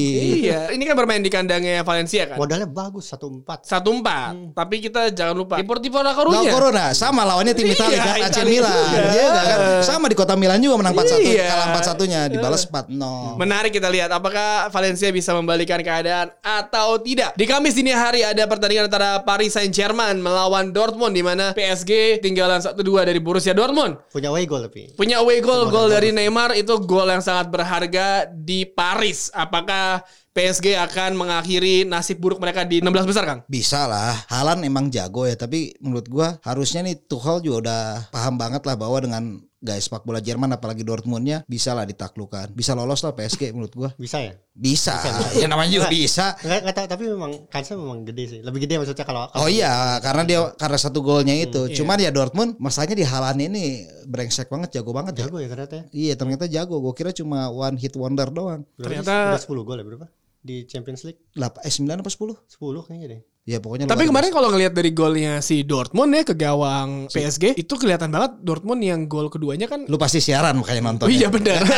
Iya. 0.45 0.69
Ini 0.71 0.83
kan 0.85 0.95
bermain 0.95 1.21
di 1.21 1.31
kandangnya 1.31 1.81
Valencia 1.81 2.29
kan. 2.29 2.37
Modalnya 2.37 2.67
bagus 2.69 3.09
1-4. 3.09 3.65
Satu 3.65 3.89
empat. 3.91 4.53
Tapi 4.53 4.75
kita 4.81 5.09
jangan 5.11 5.35
lupa. 5.35 5.57
Deportivo 5.57 5.99
La 6.01 6.11
La 6.11 6.13
Coruña. 6.17 6.51
Corona 6.51 6.85
sama 6.91 7.23
lawannya 7.23 7.55
tim 7.55 7.67
Iya, 7.71 7.75
Italia 7.77 7.99
kan 8.03 8.15
AC 8.19 8.37
Milan. 8.43 8.71
juga. 8.71 8.99
Iya 9.11 9.27
kan? 9.31 9.59
Sama 9.85 10.05
di 10.11 10.15
kota 10.15 10.33
Milan 10.35 10.59
juga 10.59 10.75
menang 10.83 10.93
4-1 10.97 11.23
Iya. 11.23 11.45
kalah 11.47 11.67
4-1-nya 11.79 12.21
dibalas 12.27 12.61
4-0. 12.67 13.39
Menarik 13.39 13.71
kita 13.71 13.87
lihat 13.87 14.09
apakah 14.11 14.67
Valencia 14.69 15.07
bisa 15.09 15.31
membalikan 15.31 15.79
keadaan 15.79 16.31
atau 16.43 16.99
tidak. 16.99 17.31
Di 17.39 17.45
Kamis 17.47 17.75
dini 17.75 17.91
hari 17.95 18.21
ada 18.27 18.43
pertandingan 18.45 18.91
antara 18.91 19.23
Paris 19.23 19.55
Saint-Germain 19.55 20.19
melawan 20.19 20.71
Dortmund 20.71 21.10
di 21.11 21.21
mana 21.23 21.51
PSG 21.51 22.23
tinggalan 22.23 22.63
1-2 22.63 22.79
dari 23.07 23.19
Borussia 23.19 23.51
Dortmund. 23.51 24.09
Punya 24.11 24.31
away 24.31 24.47
goal 24.47 24.65
tapi. 24.65 24.95
Punya 24.95 25.19
away 25.19 25.43
goal, 25.43 25.67
gol 25.69 25.91
dari 25.91 26.09
Neymar 26.15 26.55
itu 26.55 26.75
gol 26.83 27.07
yang 27.11 27.23
sangat 27.23 27.51
berharga 27.51 28.27
di 28.31 28.63
Paris. 28.65 29.29
Apakah 29.35 30.03
PSG 30.31 30.79
akan 30.79 31.19
mengakhiri 31.19 31.83
nasib 31.83 32.23
buruk 32.23 32.39
mereka 32.39 32.63
di 32.63 32.79
16 32.79 33.03
besar, 33.03 33.23
Kang? 33.27 33.43
Bisa 33.51 33.83
lah. 33.83 34.15
Halan 34.31 34.63
emang 34.63 34.87
jago 34.87 35.27
ya, 35.27 35.35
tapi 35.35 35.75
menurut 35.83 36.07
gua 36.07 36.39
harusnya 36.47 36.87
nih 36.87 37.03
Tuchel 37.03 37.43
juga 37.43 37.57
udah 37.67 37.83
paham 38.15 38.39
banget 38.39 38.63
lah 38.63 38.79
bahwa 38.79 38.97
dengan 39.03 39.43
guys 39.61 39.85
sepak 39.85 40.01
bola 40.01 40.17
Jerman 40.17 40.49
apalagi 40.51 40.81
Dortmundnya 40.81 41.45
bisa 41.45 41.77
lah 41.77 41.85
ditaklukkan. 41.85 42.49
Bisa 42.51 42.73
lolos 42.73 43.05
lah 43.05 43.13
PSG 43.13 43.53
menurut 43.53 43.69
gua. 43.71 43.89
Bisa 43.93 44.17
ya? 44.17 44.33
Bisa. 44.51 44.97
ya 45.37 45.45
namanya 45.45 45.69
juga 45.69 45.87
bisa. 45.87 46.33
Enggak, 46.41 46.59
enggak 46.65 46.75
tahu, 46.75 46.87
tapi 46.89 47.03
memang 47.07 47.31
kansnya 47.47 47.77
memang 47.77 48.01
gede 48.01 48.23
sih. 48.27 48.39
Lebih 48.41 48.65
gede 48.65 48.81
maksudnya 48.81 49.05
kalau 49.05 49.29
Oh 49.37 49.45
iya, 49.45 50.01
karena 50.01 50.25
dia 50.25 50.39
karena 50.57 50.77
satu 50.81 51.05
golnya 51.05 51.37
itu. 51.37 51.69
iya. 51.69 51.77
Cuman 51.77 52.01
ya 52.01 52.09
Dortmund 52.09 52.57
masalahnya 52.57 52.97
di 52.97 53.05
Halan 53.05 53.37
ini 53.37 53.85
brengsek 54.09 54.49
banget, 54.49 54.81
jago 54.81 54.91
banget 54.91 55.21
ya. 55.21 55.29
jago 55.29 55.37
ya 55.37 55.47
ternyata 55.47 55.73
ya. 55.77 55.83
Iya 55.93 56.13
ternyata 56.17 56.43
jago. 56.49 56.81
Gue 56.81 56.93
kira 56.97 57.13
cuma 57.13 57.47
one 57.47 57.77
hit 57.77 57.93
wonder 57.93 58.33
doang. 58.33 58.65
Berarti 58.75 59.05
Ternyata- 59.05 59.37
udah 59.37 59.41
10 59.45 59.61
gol 59.63 59.77
ya 59.77 59.85
berapa? 59.85 60.07
Di 60.41 60.65
Champions 60.65 61.05
League 61.05 61.21
8, 61.37 61.61
eh 61.61 61.69
9 61.69 62.01
apa 62.01 62.09
10? 62.09 62.33
10 62.49 62.81
kayaknya 62.81 63.07
deh. 63.13 63.21
Ya 63.41 63.57
pokoknya 63.57 63.89
Tapi 63.89 64.05
kemarin 64.05 64.29
kalau 64.29 64.53
ngelihat 64.53 64.69
dari 64.69 64.93
golnya 64.93 65.41
si 65.41 65.65
Dortmund 65.65 66.13
ya 66.13 66.21
ke 66.21 66.37
gawang 66.37 67.09
PSG 67.09 67.57
itu 67.57 67.73
kelihatan 67.73 68.13
banget 68.13 68.37
Dortmund 68.37 68.77
yang 68.79 69.09
gol 69.09 69.33
keduanya 69.33 69.65
kan 69.65 69.81
Lu 69.89 69.97
pasti 69.97 70.21
siaran 70.21 70.61
makanya 70.61 70.81
nonton. 70.85 71.05
Oh 71.05 71.11
iya 71.11 71.25
ya. 71.25 71.29
benar. 71.33 71.61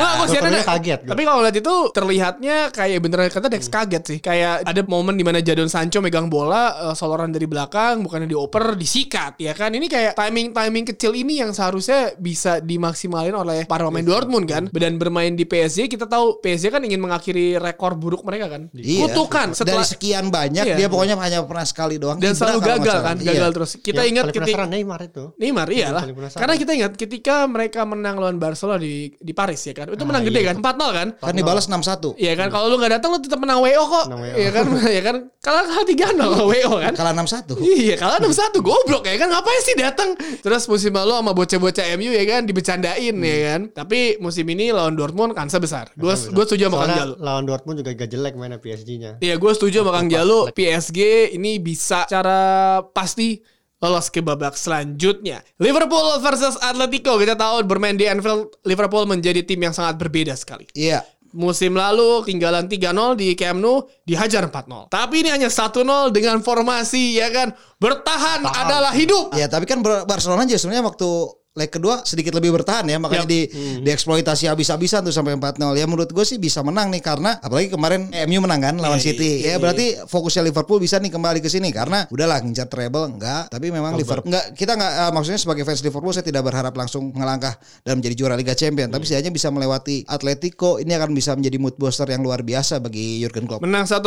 Nah, 0.00 0.16
aku 0.16 0.32
siaran 0.32 0.48
ada- 0.48 0.64
kaget. 0.64 1.00
Tapi 1.04 1.22
kalau 1.28 1.44
lihat 1.44 1.56
itu 1.60 1.74
terlihatnya 1.92 2.56
kayak 2.72 2.98
beneran 3.04 3.28
kata 3.28 3.52
Dex 3.52 3.68
kaget 3.68 4.02
sih. 4.02 4.18
Kayak 4.18 4.64
ada 4.64 4.80
momen 4.88 5.12
di 5.12 5.20
mana 5.20 5.44
Jadon 5.44 5.68
Sancho 5.68 6.00
megang 6.00 6.32
bola 6.32 6.88
eh, 6.88 6.94
soloran 6.96 7.28
dari 7.28 7.44
belakang 7.44 8.00
bukannya 8.00 8.24
dioper 8.24 8.80
disikat 8.80 9.36
ya 9.36 9.52
kan. 9.52 9.76
Ini 9.76 9.86
kayak 9.86 10.12
timing-timing 10.16 10.88
kecil 10.88 11.12
ini 11.12 11.44
yang 11.44 11.52
seharusnya 11.52 12.16
bisa 12.16 12.64
dimaksimalin 12.64 13.36
oleh 13.36 13.68
para 13.68 13.84
pemain 13.84 14.00
Dortmund 14.02 14.48
kan. 14.48 14.72
Dan 14.72 14.96
bermain 14.96 15.36
di 15.36 15.44
PSG 15.44 15.84
kita 15.86 16.08
tahu 16.08 16.40
PSG 16.40 16.72
kan 16.72 16.80
ingin 16.80 16.96
mengakhiri 16.96 17.60
rekor 17.60 17.92
buruk 17.92 18.24
mereka 18.24 18.48
kan. 18.48 18.72
Iya. 18.72 19.04
Kutukan 19.04 19.52
setelah 19.52 19.84
dari 19.84 19.92
sekian 19.92 20.32
banyak 20.32 20.64
Iya. 20.64 20.76
dia 20.76 20.88
pokoknya 20.88 21.09
hanya 21.18 21.38
pernah 21.42 21.64
sekali 21.64 21.96
doang. 21.96 22.18
dan 22.20 22.32
selalu 22.32 22.60
gagal 22.60 22.98
kan, 23.00 23.16
Iya. 23.16 23.26
gagal 23.32 23.50
terus. 23.56 23.70
Kita 23.74 24.04
Yang 24.04 24.10
ingat 24.12 24.24
ketika 24.30 24.62
Neymar 24.66 25.00
itu. 25.02 25.24
Neymar 25.34 25.66
iyalah. 25.66 26.04
penasaran. 26.06 26.38
Karena 26.38 26.54
kita 26.54 26.72
ingat 26.76 26.92
ketika 26.94 27.34
mereka 27.44 27.80
menang 27.82 28.16
lawan 28.16 28.36
Barcelona 28.36 28.76
di 28.76 29.10
di 29.16 29.32
Paris 29.32 29.60
ya 29.60 29.72
kan. 29.72 29.88
Itu 29.88 30.04
menang 30.04 30.22
Ah, 30.22 30.28
gede 30.28 30.40
iya. 30.40 30.48
kan? 30.52 30.56
4-0 30.60 30.90
kan? 30.92 31.08
Kan 31.16 31.34
dibalas 31.34 31.64
6-1. 31.66 32.14
Iya 32.14 32.32
kan 32.36 32.48
kalau 32.48 32.66
lu 32.68 32.76
nggak 32.76 32.92
datang 32.94 33.10
lu 33.10 33.18
tetap 33.18 33.38
menang 33.38 33.58
WO 33.58 33.84
kok. 33.84 34.04
Menang. 34.06 34.36
Iya 34.36 34.50
kan? 34.52 34.64
Iya 34.92 35.02
kan? 35.02 35.16
Kalah 35.40 35.64
kalah 35.64 35.86
3-0 35.86 36.14
kalau 36.28 36.46
WO 36.46 36.72
kan. 36.78 36.92
Kalah 36.92 37.12
6-1. 37.16 37.56
Iya 37.58 37.94
kalah 37.96 38.18
6-1 38.20 38.60
goblok 38.60 39.02
ya 39.02 39.16
kan 39.16 39.28
ngapain 39.30 39.62
sih 39.62 39.74
datang 39.74 40.10
terus 40.38 40.66
musim 40.66 40.92
lalu 40.92 41.12
sama 41.12 41.32
bocah-bocah 41.32 41.86
MU 41.96 42.10
ya 42.10 42.24
kan 42.24 42.42
dibecandain 42.44 43.14
ya 43.16 43.36
kan 43.48 43.60
tapi 43.70 44.18
musim 44.18 44.44
ini 44.44 44.68
lawan 44.68 44.92
Dortmund 44.92 45.32
kansa 45.32 45.56
besar 45.56 45.88
gue 45.94 46.10
gue 46.10 46.44
setuju 46.44 46.66
sama 46.66 46.84
Kang 46.84 46.92
Jalu 46.94 47.14
lawan 47.18 47.44
Dortmund 47.44 47.76
juga 47.78 47.90
gak 47.94 48.10
jelek 48.10 48.34
mainnya 48.34 48.58
PSG-nya. 48.58 49.10
Iya 49.18 49.34
gue 49.36 49.50
setuju 49.50 49.80
sama 49.80 49.92
Kang 49.92 50.08
Jalu 50.08 50.50
PSG 50.50 50.98
ini 51.32 51.58
bisa 51.58 52.06
cara 52.06 52.80
pasti 52.90 53.40
lolos 53.80 54.12
ke 54.12 54.20
babak 54.20 54.54
selanjutnya. 54.54 55.40
Liverpool 55.56 56.20
versus 56.20 56.60
Atletico 56.60 57.16
kita 57.16 57.32
tahu 57.32 57.64
bermain 57.64 57.96
di 57.96 58.04
Anfield 58.04 58.60
Liverpool 58.68 59.08
menjadi 59.08 59.40
tim 59.40 59.56
yang 59.56 59.72
sangat 59.72 59.96
berbeda 59.96 60.36
sekali. 60.36 60.68
Iya. 60.76 61.00
Musim 61.30 61.78
lalu 61.78 62.26
ketinggalan 62.26 62.66
3-0 62.66 63.14
di 63.14 63.38
Camp 63.38 63.62
Nou 63.62 63.86
dihajar 64.02 64.50
4-0. 64.50 64.90
Tapi 64.90 65.22
ini 65.22 65.30
hanya 65.30 65.46
1-0 65.46 66.10
dengan 66.10 66.42
formasi 66.42 67.22
ya 67.22 67.30
kan 67.30 67.54
bertahan 67.78 68.42
adalah 68.44 68.90
hidup. 68.90 69.32
Ya 69.38 69.46
tapi 69.46 69.64
kan 69.64 69.78
Bar- 69.80 70.04
Barcelona 70.10 70.42
juga 70.42 70.58
sebenarnya 70.58 70.84
waktu 70.90 71.08
leg 71.50 71.66
kedua 71.66 72.06
sedikit 72.06 72.30
lebih 72.38 72.54
bertahan 72.54 72.86
ya 72.86 73.02
makanya 73.02 73.26
Yap. 73.26 73.32
di 73.34 73.40
dieksploitasi 73.82 74.46
habis-habisan 74.46 75.02
tuh 75.02 75.10
sampai 75.10 75.34
4-0 75.34 75.58
ya 75.74 75.82
menurut 75.90 76.06
gue 76.14 76.22
sih 76.22 76.38
bisa 76.38 76.62
menang 76.62 76.94
nih 76.94 77.02
karena 77.02 77.42
apalagi 77.42 77.74
kemarin 77.74 78.06
MU 78.30 78.38
menang 78.46 78.62
kan 78.62 78.74
lawan 78.78 79.02
Iya, 79.02 79.06
City. 79.10 79.42
iya, 79.42 79.56
ya 79.56 79.56
berarti 79.58 79.98
fokusnya 80.06 80.46
Liverpool 80.46 80.78
bisa 80.78 81.02
nih 81.02 81.10
kembali 81.10 81.42
ke 81.42 81.50
sini 81.50 81.74
karena 81.74 82.06
udahlah 82.06 82.38
ngincar 82.38 82.70
treble 82.70 83.18
enggak. 83.18 83.50
Tapi 83.50 83.66
memang 83.74 83.98
Liverpool 83.98 84.30
enggak 84.30 84.54
kita 84.54 84.78
enggak 84.78 84.92
eh, 84.94 85.10
maksudnya 85.10 85.40
sebagai 85.42 85.66
fans 85.66 85.82
Liverpool 85.82 86.14
saya 86.14 86.22
tidak 86.22 86.42
berharap 86.46 86.70
langsung 86.70 87.10
melangkah 87.10 87.58
dan 87.82 87.98
menjadi 87.98 88.14
juara 88.14 88.38
Liga 88.38 88.54
Champions 88.54 88.94
tapi 88.94 89.10
setidaknya 89.10 89.32
bisa 89.34 89.48
melewati 89.50 89.96
Atletico 90.06 90.78
ini 90.78 90.94
akan 90.94 91.10
bisa 91.18 91.34
menjadi 91.34 91.58
mood 91.58 91.74
booster 91.74 92.06
yang 92.06 92.22
luar 92.22 92.46
biasa 92.46 92.78
bagi 92.78 93.26
Jurgen 93.26 93.50
Klopp. 93.50 93.66
Menang 93.66 93.90
1-0 93.90 94.06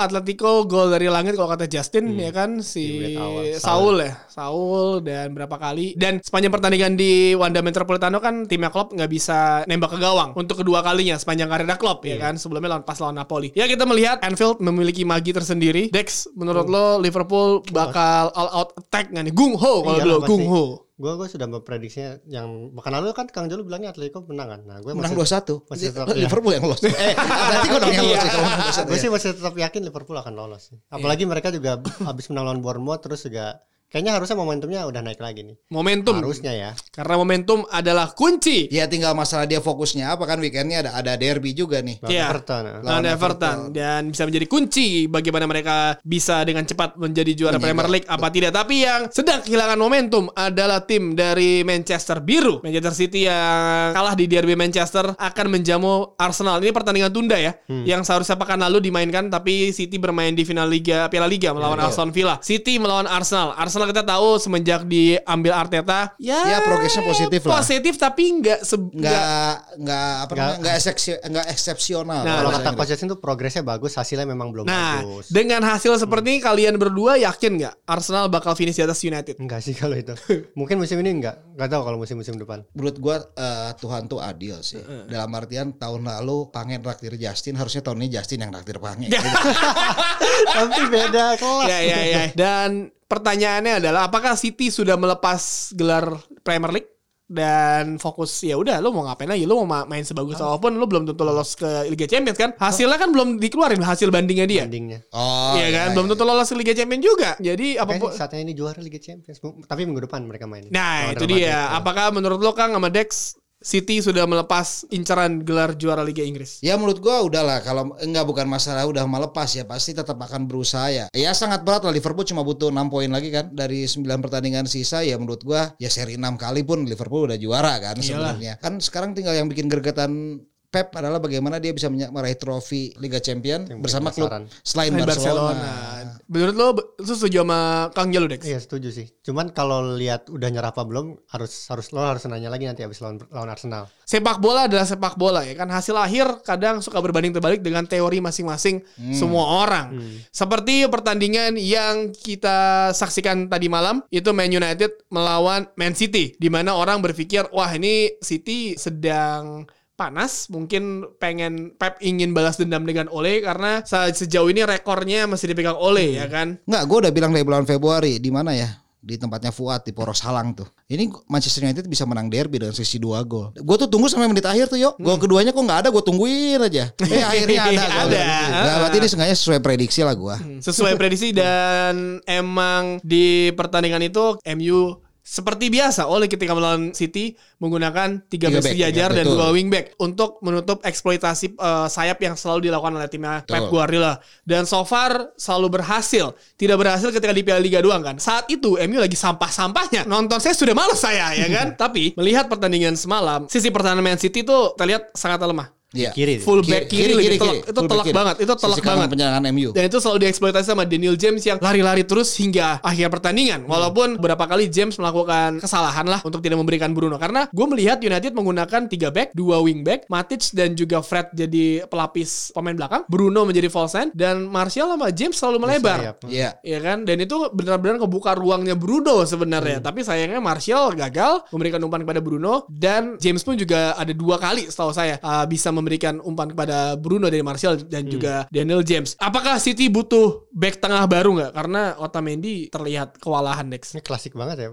Atletico 0.00 0.64
gol 0.64 0.88
dari 0.88 1.12
langit 1.12 1.36
kalau 1.36 1.52
kata 1.52 1.68
Justin 1.68 2.16
ya 2.16 2.32
kan 2.32 2.64
si. 2.64 3.12
Saul. 3.60 4.00
ya. 4.00 4.16
Saul 4.32 5.04
dan 5.04 5.36
berapa 5.36 5.60
kali. 5.60 5.92
Dan 5.92 6.24
sepanjang 6.24 6.48
pertandingan 6.54 6.77
di 6.94 7.34
Wanda 7.34 7.58
Metropolitano 7.58 8.22
kan 8.22 8.46
timnya 8.46 8.70
Klopp 8.70 8.94
nggak 8.94 9.10
bisa 9.10 9.66
nembak 9.66 9.96
ke 9.96 9.98
gawang 9.98 10.38
untuk 10.38 10.62
kedua 10.62 10.86
kalinya 10.86 11.18
sepanjang 11.18 11.50
karirnya 11.50 11.74
Klopp 11.74 12.06
ya 12.06 12.14
kan 12.22 12.38
sebelumnya 12.38 12.78
lawan 12.78 12.86
pas 12.86 13.02
lawan 13.02 13.18
Napoli 13.18 13.50
ya 13.58 13.66
kita 13.66 13.82
melihat 13.82 14.22
Anfield 14.22 14.62
memiliki 14.62 15.02
magi 15.02 15.34
tersendiri 15.34 15.90
Dex 15.90 16.30
menurut 16.38 16.70
lo 16.70 17.02
Liverpool 17.02 17.66
bakal 17.74 18.30
all 18.38 18.50
out 18.54 18.70
attack 18.78 19.10
nggak 19.10 19.24
nih 19.26 19.34
Gung 19.34 19.58
Ho 19.58 19.82
kalau 19.82 19.98
Iyalah, 19.98 20.22
dulu. 20.22 20.28
Gung 20.30 20.46
Ho 20.46 20.64
Gue 20.98 21.14
gue 21.14 21.30
sudah 21.30 21.46
memprediksinya 21.46 22.26
yang 22.26 22.74
makan 22.74 22.98
lalu 22.98 23.14
kan 23.14 23.30
Kang 23.30 23.46
Jolu 23.46 23.70
bilangnya 23.70 23.94
Atletico 23.94 24.26
menang 24.26 24.50
kan. 24.50 24.60
Nah, 24.66 24.76
gue 24.82 24.90
menang 24.90 25.14
masih 25.14 25.46
2-1 25.46 25.70
masih 25.70 25.86
tetap 25.94 26.06
ya. 26.10 26.18
Liverpool 26.26 26.52
yang 26.58 26.64
lolos 26.66 26.82
eh 26.82 27.14
Atletico 27.46 27.76
dong 27.78 27.94
yang 27.94 28.02
lolos 28.02 28.18
ya, 28.18 28.30
kalau 28.34 28.42
menang 28.50 28.62
2-1 28.66 28.82
gue 28.82 28.90
ya. 28.90 28.98
sih 28.98 29.10
masih 29.14 29.28
tetap 29.38 29.54
yakin 29.54 29.80
Liverpool 29.86 30.18
akan 30.18 30.34
lolos. 30.34 30.74
Apalagi 30.90 31.22
mereka 31.22 31.54
juga 31.54 31.78
habis 32.02 32.26
menang 32.34 32.50
lawan 32.50 32.60
Bournemouth 32.66 32.98
terus 32.98 33.22
juga 33.22 33.62
kayaknya 33.88 34.12
harusnya 34.12 34.36
momentumnya 34.36 34.84
udah 34.84 35.00
naik 35.00 35.16
lagi 35.16 35.42
nih. 35.42 35.56
momentum 35.68 36.20
Harusnya 36.20 36.52
ya. 36.52 36.70
karena 36.92 37.14
momentum 37.16 37.64
adalah 37.68 38.12
kunci 38.12 38.68
Ya 38.68 38.84
tinggal 38.84 39.12
masalah 39.12 39.44
dia 39.44 39.58
fokusnya 39.58 40.12
apa 40.12 40.24
kan 40.24 40.38
weekendnya 40.38 40.84
ada 40.84 40.90
ada 40.92 41.12
derby 41.14 41.52
juga 41.52 41.80
nih. 41.80 41.96
Lawan 41.98 42.12
Iya. 42.12 42.24
Everton. 42.28 42.62
nah. 42.62 42.76
lawan 42.82 43.04
Everton 43.06 43.56
dan 43.72 44.02
bisa 44.08 44.22
menjadi 44.24 44.44
kunci 44.44 44.86
bagaimana 45.06 45.44
mereka 45.44 45.76
bisa 46.02 46.42
dengan 46.42 46.64
cepat 46.64 46.96
menjadi 46.96 47.32
juara 47.32 47.56
Menjaga. 47.56 47.64
Premier 47.64 47.88
League 47.90 48.08
apa 48.08 48.28
tidak. 48.28 48.52
Tapi 48.52 48.74
yang 48.82 49.00
sedang 49.08 49.40
kehilangan 49.40 49.78
momentum 49.78 50.24
adalah 50.32 50.82
tim 50.82 51.14
dari 51.14 51.62
Manchester 51.62 52.18
Biru. 52.18 52.60
Manchester 52.60 52.92
City 52.92 53.24
yang 53.24 53.92
kalah 53.92 54.12
di 54.12 54.26
derby 54.26 54.52
Manchester 54.52 55.14
akan 55.14 55.46
menjamu 55.48 56.12
Arsenal. 56.16 56.58
Ini 56.58 56.72
pertandingan 56.72 57.08
tunda 57.08 57.38
ya, 57.38 57.54
yang 57.68 58.02
seharusnya 58.02 58.34
pekan 58.34 58.58
lalu 58.58 58.82
dimainkan 58.82 59.30
tapi 59.30 59.70
City 59.70 59.96
bermain 59.96 60.34
di 60.34 60.42
final 60.42 60.66
Liga 60.66 61.06
Piala 61.06 61.30
Liga 61.30 61.54
melawan 61.54 61.78
Aston 61.78 62.10
Villa. 62.10 62.36
City 62.42 62.76
melawan 62.76 63.06
Arsenal. 63.06 63.54
Arsenal 63.54 63.77
kita 63.84 64.02
tahu 64.02 64.28
semenjak 64.36 64.82
diambil 64.82 65.52
Arteta 65.52 66.16
ya, 66.16 66.40
Ya, 66.40 66.58
progresnya 66.60 67.02
positif 67.02 67.44
lah. 67.44 67.60
Positif 67.60 67.94
tapi 67.94 68.24
nggak 68.34 68.60
se- 68.60 68.74
nggak- 68.74 68.96
Nggak 68.98 69.54
nggak 69.78 70.12
apa 70.18 70.32
namanya 70.32 70.58
nggak 70.58 70.74
eksepsi- 70.74 71.20
nggak 71.20 71.46
eksepsional. 71.48 72.22
Nah, 72.22 72.34
Kalau 72.36 72.50
kata. 72.52 72.70
Coach 72.72 72.88
Justin 72.88 73.08
tuh 73.08 73.18
progresnya 73.18 73.60
bagus, 73.60 73.92
hasilnya 73.92 74.24
memang 74.24 74.48
belum 74.48 74.64
Nah, 74.64 74.98
bagus. 74.98 75.28
dengan 75.28 75.60
hasil 75.60 75.94
seperti 75.96 76.26
ini 76.32 76.40
kalian 76.40 76.74
berdua 76.74 77.14
yakin 77.16 77.58
nggak 77.58 77.74
Arsenal 77.84 78.26
bakal 78.26 78.54
finish 78.54 78.74
di 78.74 78.82
atas 78.82 78.98
United? 79.00 79.36
Enggak 79.36 79.60
sih 79.60 79.72
kalau 79.72 79.92
itu. 79.92 80.16
Mungkin 80.58 80.78
musim 80.78 80.96
ini 80.98 81.12
enggak. 81.12 81.36
Enggak 81.52 81.68
tahu 81.68 81.82
kalau 81.84 81.98
musim-musim 81.98 82.34
depan. 82.34 82.64
Menurut 82.72 82.96
gua 82.96 83.16
eh, 83.28 83.70
Tuhan 83.76 84.06
tuh 84.06 84.18
adil 84.18 84.56
sih. 84.60 84.80
Dalam 85.04 85.28
artian 85.30 85.70
tahun 85.72 86.02
lalu 86.02 86.48
Pangen 86.48 86.80
traktir 86.80 87.12
Justin, 87.14 87.54
harusnya 87.54 87.80
tahun 87.80 88.00
ini 88.00 88.08
Justin 88.10 88.40
yang 88.40 88.50
traktir 88.50 88.78
Pangen. 88.78 89.10
Tapi 90.48 90.82
beda 90.88 91.36
kelas. 91.36 91.66
ya 91.66 91.78
ya 91.80 91.98
ya. 92.00 92.22
Dan 92.32 92.90
pertanyaannya 93.08 93.80
adalah 93.80 94.06
apakah 94.06 94.36
City 94.36 94.68
sudah 94.68 94.94
melepas 94.94 95.72
gelar 95.74 96.20
Premier 96.44 96.72
League? 96.80 96.90
dan 97.28 98.00
fokus 98.00 98.40
ya 98.40 98.56
udah 98.56 98.80
lu 98.80 98.88
mau 98.88 99.04
ngapain 99.04 99.28
lagi 99.28 99.44
lu 99.44 99.60
mau 99.60 99.68
ma- 99.68 99.84
main 99.84 100.00
sebagus 100.00 100.40
apa 100.40 100.56
pun 100.56 100.72
lu 100.72 100.88
belum 100.88 101.04
tentu 101.04 101.28
lolos 101.28 101.60
ke 101.60 101.84
Liga 101.92 102.08
Champions 102.08 102.40
kan 102.40 102.56
hasilnya 102.56 102.96
kan 102.96 103.12
belum 103.12 103.36
dikeluarin 103.36 103.84
hasil 103.84 104.08
bandingnya 104.08 104.48
dia 104.48 104.64
Endingnya. 104.64 105.04
Oh, 105.12 105.52
Iya 105.52 105.68
kan 105.76 105.86
belum 105.92 106.08
tentu 106.08 106.24
lolos 106.24 106.48
ke 106.48 106.56
Liga 106.56 106.72
Champions 106.72 107.04
juga 107.04 107.36
jadi 107.36 107.84
apa 107.84 108.00
pun 108.00 108.16
saatnya 108.16 108.48
ini 108.48 108.56
juara 108.56 108.80
Liga 108.80 108.96
Champions. 108.96 109.44
Tapi 109.44 109.80
minggu 109.84 110.08
depan 110.08 110.24
mereka 110.24 110.48
main. 110.48 110.72
Nah, 110.72 111.12
itu 111.12 111.28
dia. 111.28 111.68
Apakah 111.76 112.08
menurut 112.16 112.40
lo 112.40 112.56
Kang 112.56 112.72
sama 112.72 112.88
Dex 112.88 113.36
City 113.58 113.98
sudah 113.98 114.22
melepas 114.22 114.86
incaran 114.94 115.42
gelar 115.42 115.74
juara 115.74 116.06
Liga 116.06 116.22
Inggris? 116.22 116.62
Ya 116.62 116.78
menurut 116.78 117.02
gua 117.02 117.26
udahlah 117.26 117.58
kalau 117.66 117.90
enggak 117.98 118.22
bukan 118.22 118.46
masalah 118.46 118.86
udah 118.86 119.02
melepas 119.02 119.50
ya 119.50 119.66
pasti 119.66 119.98
tetap 119.98 120.14
akan 120.14 120.46
berusaha 120.46 120.86
ya. 120.94 121.04
Ya 121.10 121.34
sangat 121.34 121.66
berat 121.66 121.82
lah 121.82 121.90
Liverpool 121.90 122.22
cuma 122.22 122.46
butuh 122.46 122.70
6 122.70 122.86
poin 122.86 123.10
lagi 123.10 123.34
kan 123.34 123.50
dari 123.50 123.82
9 123.82 124.06
pertandingan 124.22 124.70
sisa 124.70 125.02
ya 125.02 125.18
menurut 125.18 125.42
gua 125.42 125.74
ya 125.82 125.90
seri 125.90 126.14
6 126.14 126.38
kali 126.38 126.62
pun 126.62 126.86
Liverpool 126.86 127.26
udah 127.26 127.38
juara 127.38 127.82
kan 127.82 127.98
sebenarnya. 127.98 128.62
Kan 128.62 128.78
sekarang 128.78 129.18
tinggal 129.18 129.34
yang 129.34 129.50
bikin 129.50 129.66
gergetan 129.66 130.38
Pep 130.68 130.92
adalah 130.92 131.16
bagaimana 131.16 131.56
dia 131.56 131.72
bisa 131.72 131.88
meraih 131.88 132.36
trofi 132.36 132.92
Liga 133.00 133.24
Champion 133.24 133.64
Yang 133.64 133.80
bersama 133.80 134.12
klub 134.12 134.28
selain 134.60 134.92
Main 134.92 135.08
Barcelona. 135.08 135.87
Menurut 136.28 136.54
lo, 136.60 136.66
lo 136.76 137.08
setuju 137.08 137.40
sama 137.40 137.88
Kang 137.96 138.12
Jalu 138.12 138.28
Dex? 138.28 138.44
Iya 138.44 138.60
setuju 138.60 138.92
sih. 138.92 139.08
Cuman 139.24 139.48
kalau 139.56 139.96
lihat 139.96 140.28
udah 140.28 140.52
nyerah 140.52 140.76
apa 140.76 140.84
belum 140.84 141.16
harus 141.32 141.64
harus 141.72 141.88
lo 141.96 142.04
harus 142.04 142.20
nanya 142.28 142.52
lagi 142.52 142.68
nanti 142.68 142.84
habis 142.84 143.00
lawan 143.00 143.16
lawan 143.32 143.48
Arsenal. 143.48 143.88
Sepak 144.04 144.36
bola 144.36 144.68
adalah 144.68 144.84
sepak 144.84 145.16
bola 145.16 145.40
ya 145.40 145.56
kan. 145.56 145.72
Hasil 145.72 145.96
akhir 145.96 146.44
kadang 146.44 146.84
suka 146.84 147.00
berbanding 147.00 147.32
terbalik 147.32 147.64
dengan 147.64 147.88
teori 147.88 148.20
masing-masing 148.20 148.84
semua 149.16 149.64
orang. 149.64 149.96
Seperti 150.28 150.84
pertandingan 150.92 151.56
yang 151.56 152.12
kita 152.12 152.92
saksikan 152.92 153.48
tadi 153.48 153.72
malam 153.72 154.04
itu 154.12 154.28
Man 154.36 154.52
United 154.52 155.08
melawan 155.08 155.64
Man 155.80 155.96
City 155.96 156.36
di 156.36 156.52
mana 156.52 156.76
orang 156.76 157.00
berpikir 157.00 157.48
wah 157.56 157.72
ini 157.72 158.20
City 158.20 158.76
sedang 158.76 159.64
panas 159.98 160.46
mungkin 160.46 160.82
pengen 161.18 161.74
Pep 161.74 161.98
ingin 161.98 162.30
balas 162.30 162.54
dendam 162.54 162.86
dengan 162.86 163.10
Ole 163.10 163.42
karena 163.42 163.82
se- 163.82 164.14
sejauh 164.16 164.46
ini 164.46 164.62
rekornya 164.62 165.26
masih 165.26 165.50
dipegang 165.50 165.74
Ole 165.74 166.14
ya 166.14 166.30
kan 166.30 166.62
Enggak, 166.62 166.82
gue 166.86 166.96
udah 167.02 167.12
bilang 167.12 167.34
dari 167.34 167.42
bulan 167.42 167.66
Februari 167.66 168.16
di 168.16 168.30
mana 168.30 168.54
ya? 168.54 168.70
Di 168.98 169.14
tempatnya 169.14 169.50
Fuad 169.50 169.86
di 169.86 169.94
Poros 169.94 170.20
Halang 170.20 170.52
tuh. 170.52 170.66
Ini 170.84 171.06
Manchester 171.26 171.64
United 171.64 171.86
bisa 171.86 172.02
menang 172.04 172.26
derby 172.26 172.58
dengan 172.58 172.74
selisih 172.74 172.98
2 173.00 173.22
gol. 173.24 173.54
Gue 173.54 173.76
tuh 173.78 173.86
tunggu 173.86 174.04
sampai 174.04 174.26
menit 174.26 174.44
akhir 174.44 174.68
tuh, 174.68 174.76
yuk. 174.76 174.98
Gol 174.98 175.16
keduanya 175.16 175.48
kok 175.48 175.62
nggak 175.62 175.86
ada, 175.86 175.88
gue 175.88 176.02
tungguin 176.02 176.60
aja. 176.60 176.92
Eh 177.08 177.22
akhirnya 177.22 177.62
ada. 177.62 177.84
Ada. 178.04 178.20
Nah, 178.50 178.74
berarti 178.84 178.96
ini 178.98 179.08
sengaja 179.08 179.32
sesuai 179.32 179.62
prediksi 179.62 180.02
lah 180.02 180.12
gue. 180.12 180.60
sesuai 180.60 180.98
prediksi 180.98 181.30
dan 181.30 182.18
emang 182.28 182.98
di 183.00 183.48
pertandingan 183.54 184.02
itu 184.02 184.34
MU 184.58 184.98
seperti 185.28 185.68
biasa 185.68 186.08
oleh 186.08 186.24
ketika 186.24 186.56
melawan 186.56 186.96
City 186.96 187.36
menggunakan 187.60 188.24
tiga 188.32 188.48
back 188.48 188.64
sejajar 188.64 189.12
ya, 189.12 189.16
dan 189.20 189.24
dua 189.28 189.52
wingback 189.52 189.92
untuk 190.00 190.40
menutup 190.40 190.80
eksploitasi 190.80 191.52
eh, 191.52 191.86
sayap 191.92 192.16
yang 192.24 192.32
selalu 192.32 192.72
dilakukan 192.72 192.96
oleh 192.96 193.12
timnya 193.12 193.44
Pep 193.44 193.68
Betul. 193.68 193.76
Guardiola. 193.76 194.16
Dan 194.48 194.64
so 194.64 194.80
far 194.88 195.36
selalu 195.36 195.76
berhasil. 195.76 196.32
Tidak 196.56 196.76
berhasil 196.80 197.12
ketika 197.12 197.36
di 197.36 197.44
Piala 197.44 197.60
Liga 197.60 197.84
2 197.84 198.00
kan? 198.00 198.16
Saat 198.16 198.48
itu 198.48 198.80
MU 198.80 198.96
lagi 198.96 199.20
sampah-sampahnya. 199.20 200.08
Nonton 200.08 200.40
saya 200.40 200.56
sudah 200.56 200.72
males 200.72 200.96
saya 200.96 201.36
ya 201.36 201.46
kan? 201.52 201.76
Tapi 201.82 202.16
melihat 202.16 202.48
pertandingan 202.48 202.96
semalam 202.96 203.44
sisi 203.52 203.68
pertahanan 203.68 204.00
Man 204.00 204.16
City 204.16 204.40
itu 204.40 204.58
terlihat 204.80 205.12
sangat 205.12 205.44
lemah 205.44 205.77
Iya. 205.88 206.12
Kiri. 206.12 206.36
full 206.44 206.60
back 206.60 206.84
kiri, 206.84 207.16
lagi, 207.16 207.40
telak- 207.40 207.64
itu 207.64 207.72
Full 207.72 207.88
back 207.88 207.88
telak 207.88 208.04
kiri. 208.04 208.16
banget 208.20 208.36
itu 208.44 208.52
telak 208.60 208.76
Sisi 208.76 208.84
banget 208.84 209.08
penyerangan 209.08 209.42
MU. 209.48 209.68
dan 209.72 209.82
itu 209.88 209.96
selalu 209.96 210.18
dieksploitasi 210.28 210.66
sama 210.68 210.84
Daniel 210.84 211.16
James 211.16 211.40
yang 211.40 211.56
lari-lari 211.64 212.04
terus 212.04 212.28
hingga 212.36 212.76
akhir 212.84 213.08
pertandingan. 213.08 213.64
Walaupun 213.64 214.20
beberapa 214.20 214.44
kali 214.44 214.68
James 214.68 215.00
melakukan 215.00 215.64
kesalahan 215.64 216.04
lah 216.04 216.20
untuk 216.28 216.44
tidak 216.44 216.60
memberikan 216.60 216.92
Bruno. 216.92 217.16
Karena 217.16 217.48
gue 217.48 217.66
melihat 217.72 218.04
United 218.04 218.36
menggunakan 218.36 218.84
tiga 218.84 219.08
back, 219.08 219.32
dua 219.32 219.64
wing 219.64 219.80
back, 219.80 220.04
Matic 220.12 220.52
dan 220.52 220.76
juga 220.76 221.00
Fred 221.00 221.32
jadi 221.32 221.88
pelapis 221.88 222.52
pemain 222.52 222.76
belakang, 222.76 223.08
Bruno 223.08 223.48
menjadi 223.48 223.72
false 223.72 223.96
end, 223.96 224.12
dan 224.12 224.44
Martial 224.44 224.92
sama 224.92 225.08
James 225.08 225.40
selalu 225.40 225.56
melebar. 225.56 226.20
Iya. 226.28 226.60
Iya 226.60 226.78
kan, 226.84 227.08
dan 227.08 227.16
itu 227.16 227.48
benar-benar 227.48 227.96
kebuka 227.96 228.36
ruangnya 228.36 228.76
Bruno 228.76 229.24
sebenarnya. 229.24 229.80
Tapi 229.80 230.04
sayangnya 230.04 230.44
Martial 230.44 230.92
gagal 230.92 231.48
memberikan 231.48 231.80
umpan 231.80 232.04
kepada 232.04 232.20
Bruno 232.20 232.68
dan 232.68 233.16
James 233.16 233.40
pun 233.40 233.56
juga 233.56 233.96
ada 233.96 234.12
dua 234.12 234.36
kali 234.36 234.68
setahu 234.68 234.92
saya 234.92 235.16
uh, 235.24 235.48
bisa 235.48 235.72
memberikan 235.78 236.18
umpan 236.18 236.50
kepada 236.50 236.92
Bruno 236.94 237.26
dari 237.26 237.40
Martial 237.40 237.78
dan 237.78 238.04
juga 238.04 238.44
Daniel 238.50 238.82
James. 238.82 239.14
Apakah 239.16 239.56
City 239.56 239.86
butuh 239.86 240.50
back 240.50 240.78
tengah 240.78 241.06
baru 241.06 241.30
nggak? 241.32 241.52
Karena 241.54 241.94
Otamendi 241.96 242.66
terlihat 242.66 243.16
kewalahan 243.16 243.70
Dex. 243.70 243.94
Ini 243.94 244.02
klasik 244.02 244.34
banget 244.34 244.66
ya. 244.66 244.68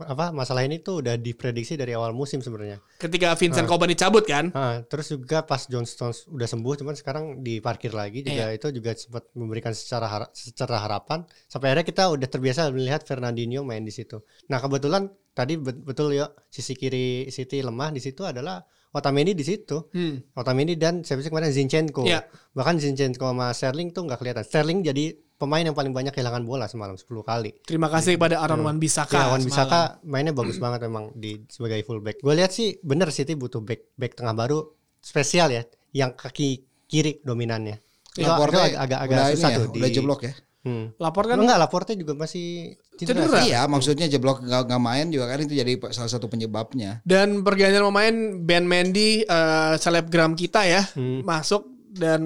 Apa 0.00 0.30
masalah 0.30 0.62
ini 0.62 0.80
tuh 0.80 1.00
udah 1.00 1.14
diprediksi 1.14 1.76
dari 1.76 1.92
awal 1.92 2.10
musim 2.10 2.40
sebenarnya. 2.40 2.80
Ketika 2.96 3.32
Vincent 3.34 3.68
Kompany 3.68 3.92
cabut 3.92 4.24
kan? 4.24 4.48
Ah, 4.52 4.80
terus 4.82 5.08
juga 5.08 5.42
pas 5.42 5.60
John 5.64 5.84
Stones 5.84 6.24
udah 6.26 6.46
sembuh 6.46 6.74
cuman 6.76 6.94
sekarang 6.94 7.24
diparkir 7.40 7.92
lagi 7.92 8.22
juga 8.22 8.48
Iya. 8.48 8.56
itu 8.56 8.72
juga 8.72 8.94
sempat 8.94 9.28
memberikan 9.32 9.70
secara 9.70 10.06
hara- 10.06 10.32
secara 10.32 10.78
harapan 10.78 11.20
sampai 11.44 11.70
akhirnya 11.70 11.86
kita 11.86 12.04
udah 12.08 12.28
terbiasa 12.28 12.70
melihat 12.70 13.02
Fernandinho 13.02 13.60
main 13.60 13.82
di 13.82 13.90
situ. 13.90 14.22
Nah, 14.46 14.58
kebetulan 14.58 15.04
tadi 15.30 15.54
bet- 15.54 15.80
betul 15.80 16.10
ya 16.10 16.26
sisi 16.46 16.72
kiri 16.72 17.28
City 17.28 17.60
lemah 17.60 17.90
di 17.90 18.00
situ 18.00 18.22
adalah 18.22 18.62
Otamendi 18.90 19.38
di 19.38 19.44
situ. 19.46 19.86
Hmm. 19.94 20.18
Otamendi 20.34 20.74
dan 20.74 21.06
siapa 21.06 21.22
sih 21.22 21.30
kemarin 21.30 21.54
Zinchenko. 21.54 22.02
Iya. 22.02 22.26
Bahkan 22.54 22.82
Zinchenko 22.82 23.30
sama 23.30 23.54
Sterling 23.54 23.94
tuh 23.94 24.10
nggak 24.10 24.18
kelihatan. 24.18 24.42
Sterling 24.42 24.82
jadi 24.82 25.14
pemain 25.40 25.64
yang 25.64 25.72
paling 25.72 25.94
banyak 25.94 26.12
kehilangan 26.12 26.44
bola 26.44 26.66
semalam 26.66 26.98
10 26.98 27.06
kali. 27.24 27.50
Terima 27.64 27.88
kasih 27.88 28.20
kepada 28.20 28.42
Aaron 28.42 28.60
Wan 28.60 28.76
Bisaka. 28.76 29.16
Ya, 29.16 29.26
Wan. 29.32 29.40
Bisaka 29.40 30.02
mainnya 30.04 30.36
bagus 30.36 30.60
banget 30.64 30.84
memang 30.90 31.14
di 31.16 31.46
sebagai 31.48 31.80
fullback. 31.86 32.20
Gue 32.20 32.34
lihat 32.36 32.50
sih 32.52 32.76
bener 32.82 33.08
City 33.14 33.38
butuh 33.38 33.64
back 33.64 33.96
back 33.96 34.18
tengah 34.18 34.34
baru 34.36 34.58
spesial 35.00 35.48
ya, 35.48 35.62
yang 35.96 36.12
kaki 36.12 36.66
kiri 36.90 37.24
dominannya. 37.24 37.80
Itu, 38.10 38.26
itu 38.26 38.58
agak 38.74 39.00
agak 39.06 39.16
ini 39.22 39.32
susah 39.38 39.50
ya, 39.54 39.56
tuh 39.56 39.64
udah 39.70 39.90
jeblok 39.94 40.20
ya. 40.26 40.32
Hmm. 40.60 40.92
Lapor 41.00 41.24
kan 41.24 41.40
Enggak, 41.40 41.56
Laporte 41.56 41.96
juga 41.96 42.12
masih 42.12 42.76
cedera. 43.00 43.24
Cedera. 43.24 43.40
Iya, 43.42 43.60
maksudnya 43.64 44.04
jeblok 44.06 44.44
nggak 44.44 44.68
nggak 44.68 44.82
main 44.82 45.08
juga 45.08 45.24
kan 45.32 45.40
itu 45.40 45.56
jadi 45.56 45.72
salah 45.88 46.12
satu 46.12 46.28
penyebabnya. 46.28 47.00
dan 47.02 47.40
pergantian 47.40 47.80
pemain 47.88 48.14
Ben 48.38 48.68
Mendy 48.68 49.24
eh, 49.24 49.74
selebgram 49.76 50.36
kita 50.36 50.68
ya 50.68 50.84
Hmm. 50.92 51.24
masuk 51.24 51.64
dan 51.90 52.20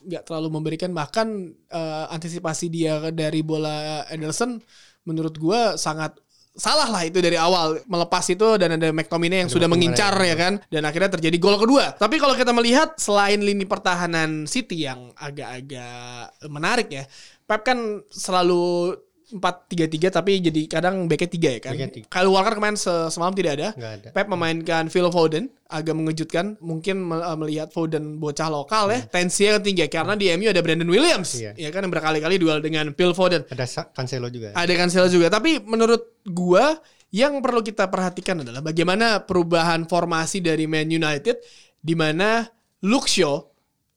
nggak 0.00 0.24
terlalu 0.24 0.48
memberikan 0.50 0.90
bahkan 0.90 1.28
eh, 1.52 2.04
antisipasi 2.08 2.66
dia 2.66 3.12
dari 3.12 3.44
bola 3.44 4.08
Ederson 4.08 4.56
menurut 5.04 5.36
gua 5.36 5.76
sangat 5.76 6.16
salah 6.54 6.88
lah 6.88 7.02
itu 7.02 7.18
dari 7.18 7.34
awal. 7.34 7.82
Melepas 7.86 8.24
itu 8.30 8.58
dan 8.58 8.78
ada 8.78 8.88
McTominay 8.94 9.46
yang 9.46 9.50
sudah 9.50 9.66
McTominay, 9.66 9.92
mengincar 9.94 10.14
ya 10.18 10.36
kan? 10.38 10.52
Dan 10.70 10.82
akhirnya 10.86 11.10
terjadi 11.18 11.36
gol 11.36 11.58
kedua. 11.58 11.94
Tapi 11.98 12.16
kalau 12.22 12.34
kita 12.38 12.54
melihat 12.54 12.94
selain 12.96 13.42
lini 13.42 13.66
pertahanan 13.66 14.46
City 14.46 14.86
yang 14.86 15.10
agak-agak 15.18 16.32
menarik 16.48 16.88
ya 16.90 17.04
Pep 17.44 17.60
kan 17.60 18.00
selalu 18.08 18.96
4-3-3 19.26 19.80
tapi 20.10 20.36
jadi 20.38 20.62
kadang 20.66 21.04
backnya 21.04 21.26
3 21.26 21.56
ya 21.56 21.60
kan 21.60 21.72
tiga. 21.72 22.06
Kyle 22.06 22.28
Walker 22.28 22.54
kemarin 22.54 22.74
se- 22.74 23.08
semalam 23.08 23.32
tidak 23.32 23.52
ada 23.54 23.68
Nggak 23.72 23.92
ada. 23.94 24.08
Pep 24.10 24.26
memainkan 24.26 24.84
Phil 24.86 25.08
Foden 25.08 25.48
agak 25.64 25.92
mengejutkan 25.92 26.60
mungkin 26.60 27.08
uh, 27.08 27.32
melihat 27.34 27.68
Foden 27.68 28.16
bocah 28.16 28.46
lokal 28.46 28.90
ya 28.90 29.00
tensinya 29.02 29.56
tinggi 29.58 29.86
karena 29.86 30.12
di 30.12 30.28
MU 30.30 30.46
ada 30.46 30.60
Brandon 30.60 30.86
Williams 30.86 31.34
Iya. 31.34 31.56
ya 31.56 31.68
kan 31.68 31.82
yang 31.82 31.90
berkali-kali 31.90 32.36
duel 32.36 32.58
dengan 32.58 32.92
Phil 32.92 33.10
Foden 33.10 33.42
Ada 33.44 33.64
Cancelo 33.90 34.28
juga. 34.28 34.52
ada 34.52 34.72
Cancelo 34.72 35.08
juga 35.08 35.26
tapi 35.28 35.58
menurut 35.58 36.20
gua 36.24 36.76
yang 37.08 37.38
perlu 37.38 37.60
kita 37.60 37.86
perhatikan 37.86 38.40
adalah 38.40 38.60
bagaimana 38.60 39.22
perubahan 39.22 39.84
formasi 39.84 40.38
dari 40.38 40.66
Man 40.66 40.86
United 40.86 41.38
di 41.76 41.94
mana 41.94 42.44
Luke 42.82 43.06
Shaw 43.06 43.40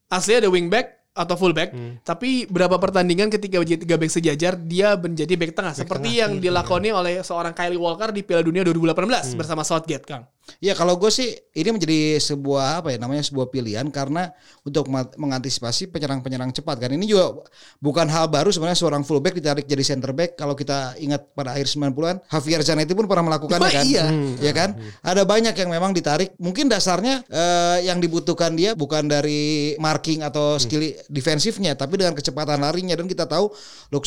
aslinya 0.08 0.40
ada 0.40 0.50
wingback 0.50 0.97
atau 1.18 1.34
fullback, 1.34 1.74
Hmm. 1.74 1.98
tapi 2.06 2.46
berapa 2.46 2.78
pertandingan 2.78 3.34
ketika 3.34 3.58
menjadi 3.58 3.82
tiga 3.82 3.98
back 3.98 4.12
sejajar 4.14 4.54
dia 4.56 4.94
menjadi 4.94 5.34
back 5.34 5.58
tengah 5.58 5.74
seperti 5.74 6.10
tengah, 6.14 6.22
yang 6.22 6.32
iya. 6.38 6.42
dilakoni 6.46 6.90
oleh 6.94 7.14
seorang 7.26 7.52
Kylie 7.52 7.82
Walker 7.82 8.14
di 8.14 8.22
Piala 8.22 8.46
Dunia 8.46 8.62
2018 8.62 9.34
Hmm. 9.34 9.38
bersama 9.42 9.66
Southgate, 9.66 10.06
Kang. 10.06 10.24
Ya 10.58 10.74
kalau 10.74 10.98
gue 10.98 11.12
sih 11.14 11.38
ini 11.54 11.70
menjadi 11.70 12.18
sebuah 12.18 12.82
apa 12.82 12.96
ya 12.96 12.98
namanya 12.98 13.22
sebuah 13.22 13.54
pilihan 13.54 13.86
karena 13.94 14.34
untuk 14.66 14.90
mengantisipasi 14.92 15.94
penyerang-penyerang 15.94 16.50
cepat 16.50 16.82
kan. 16.82 16.90
Ini 16.92 17.06
juga 17.06 17.46
bukan 17.78 18.10
hal 18.10 18.26
baru 18.28 18.50
sebenarnya 18.50 18.80
seorang 18.80 19.06
fullback 19.06 19.38
ditarik 19.38 19.70
jadi 19.70 19.84
center 19.86 20.12
back. 20.18 20.34
Kalau 20.34 20.58
kita 20.58 20.98
ingat 20.98 21.30
pada 21.38 21.54
akhir 21.54 21.70
90-an 21.70 22.26
Javier 22.26 22.62
Zanetti 22.66 22.98
pun 22.98 23.06
pernah 23.06 23.30
melakukannya 23.30 23.70
kan? 23.70 23.86
iya. 23.86 24.06
ya 24.42 24.52
kan? 24.56 24.74
Ada 25.06 25.24
banyak 25.24 25.54
yang 25.54 25.70
memang 25.70 25.94
ditarik. 25.94 26.34
Mungkin 26.42 26.68
dasarnya 26.72 27.22
eh, 27.30 27.86
yang 27.86 28.02
dibutuhkan 28.02 28.58
dia 28.58 28.74
bukan 28.74 29.06
dari 29.06 29.78
marking 29.78 30.26
atau 30.26 30.58
skill 30.58 30.82
defensifnya 31.08 31.78
tapi 31.78 32.02
dengan 32.02 32.18
kecepatan 32.18 32.60
larinya. 32.66 32.98
Dan 32.98 33.06
kita 33.06 33.30
tahu 33.30 33.54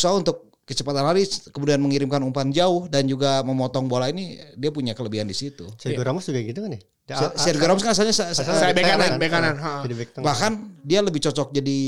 Shaw 0.00 0.16
untuk 0.16 0.49
kecepatan 0.70 1.02
lari 1.02 1.26
kemudian 1.50 1.76
mengirimkan 1.76 2.22
umpan 2.22 2.48
jauh 2.48 2.86
dan 2.86 3.02
juga 3.04 3.42
memotong 3.42 3.84
bola 3.84 4.06
ini 4.06 4.38
dia 4.54 4.70
punya 4.70 4.94
kelebihan 4.94 5.26
di 5.26 5.34
situ. 5.34 5.66
Sergio 5.74 6.06
Ramos 6.06 6.22
juga 6.22 6.38
gitu 6.38 6.62
kan 6.62 6.70
ya? 6.70 6.80
Dia- 7.04 7.18
Se- 7.18 7.34
Sergio 7.42 7.66
Ramos 7.66 7.82
kan 7.82 7.90
asalnya 7.90 8.14
sa- 8.14 8.30
sa- 8.30 8.46
Saya 8.46 8.70
bek 8.70 8.86
kanan, 8.86 8.98
kan? 9.04 9.18
bek 9.18 9.30
kanan. 9.30 9.54
bahkan 10.22 10.52
dia 10.80 11.02
lebih 11.02 11.18
cocok 11.20 11.50
jadi 11.50 11.78